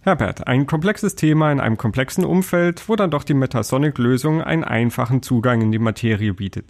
Herbert, 0.00 0.46
ein 0.46 0.66
komplexes 0.66 1.16
Thema 1.16 1.52
in 1.52 1.60
einem 1.60 1.76
komplexen 1.76 2.24
Umfeld, 2.24 2.88
wo 2.88 2.96
dann 2.96 3.10
doch 3.10 3.24
die 3.24 3.34
Metasonic-Lösung 3.34 4.40
einen 4.40 4.64
einfachen 4.64 5.22
Zugang 5.22 5.60
in 5.60 5.72
die 5.72 5.78
Materie 5.78 6.32
bietet. 6.32 6.66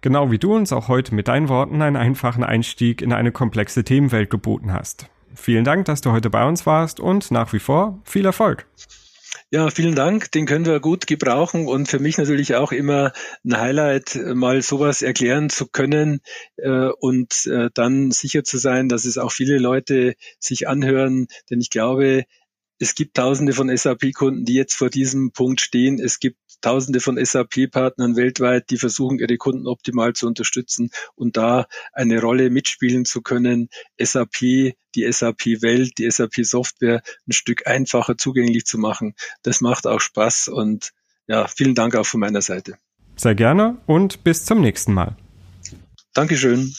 Genau 0.00 0.30
wie 0.30 0.38
du 0.38 0.54
uns 0.54 0.72
auch 0.72 0.88
heute 0.88 1.14
mit 1.14 1.28
deinen 1.28 1.48
Worten 1.48 1.82
einen 1.82 1.96
einfachen 1.96 2.44
Einstieg 2.44 3.02
in 3.02 3.12
eine 3.12 3.32
komplexe 3.32 3.84
Themenwelt 3.84 4.30
geboten 4.30 4.72
hast. 4.72 5.08
Vielen 5.36 5.64
Dank, 5.64 5.84
dass 5.84 6.00
du 6.00 6.12
heute 6.12 6.30
bei 6.30 6.44
uns 6.44 6.66
warst 6.66 6.98
und 6.98 7.30
nach 7.30 7.52
wie 7.52 7.58
vor 7.58 8.00
viel 8.04 8.24
Erfolg. 8.24 8.66
Ja, 9.52 9.70
vielen 9.70 9.94
Dank. 9.94 10.32
Den 10.32 10.44
können 10.46 10.66
wir 10.66 10.80
gut 10.80 11.06
gebrauchen 11.06 11.68
und 11.68 11.86
für 11.86 12.00
mich 12.00 12.18
natürlich 12.18 12.56
auch 12.56 12.72
immer 12.72 13.12
ein 13.44 13.56
Highlight, 13.56 14.18
mal 14.34 14.60
sowas 14.60 15.02
erklären 15.02 15.50
zu 15.50 15.68
können 15.68 16.20
äh, 16.56 16.88
und 16.98 17.46
äh, 17.46 17.68
dann 17.72 18.10
sicher 18.10 18.42
zu 18.42 18.58
sein, 18.58 18.88
dass 18.88 19.04
es 19.04 19.18
auch 19.18 19.30
viele 19.30 19.58
Leute 19.58 20.14
sich 20.40 20.66
anhören. 20.66 21.28
Denn 21.48 21.60
ich 21.60 21.70
glaube, 21.70 22.24
es 22.78 22.94
gibt 22.94 23.16
tausende 23.16 23.52
von 23.52 23.74
SAP-Kunden, 23.74 24.44
die 24.44 24.54
jetzt 24.54 24.74
vor 24.74 24.90
diesem 24.90 25.32
Punkt 25.32 25.60
stehen. 25.60 25.98
Es 25.98 26.18
gibt 26.18 26.38
tausende 26.60 27.00
von 27.00 27.22
SAP-Partnern 27.22 28.16
weltweit, 28.16 28.70
die 28.70 28.76
versuchen, 28.76 29.18
ihre 29.18 29.36
Kunden 29.36 29.66
optimal 29.66 30.12
zu 30.12 30.26
unterstützen 30.26 30.90
und 31.14 31.36
da 31.36 31.66
eine 31.92 32.20
Rolle 32.20 32.50
mitspielen 32.50 33.04
zu 33.04 33.22
können, 33.22 33.68
SAP, 34.00 34.74
die 34.94 35.12
SAP-Welt, 35.12 35.98
die 35.98 36.10
SAP-Software 36.10 37.02
ein 37.26 37.32
Stück 37.32 37.66
einfacher 37.66 38.16
zugänglich 38.16 38.64
zu 38.64 38.78
machen. 38.78 39.14
Das 39.42 39.60
macht 39.60 39.86
auch 39.86 40.00
Spaß 40.00 40.48
und 40.48 40.92
ja, 41.28 41.46
vielen 41.48 41.74
Dank 41.74 41.96
auch 41.96 42.06
von 42.06 42.20
meiner 42.20 42.42
Seite. 42.42 42.78
Sehr 43.16 43.34
gerne 43.34 43.78
und 43.86 44.24
bis 44.24 44.44
zum 44.44 44.60
nächsten 44.60 44.92
Mal. 44.92 45.16
Dankeschön. 46.12 46.74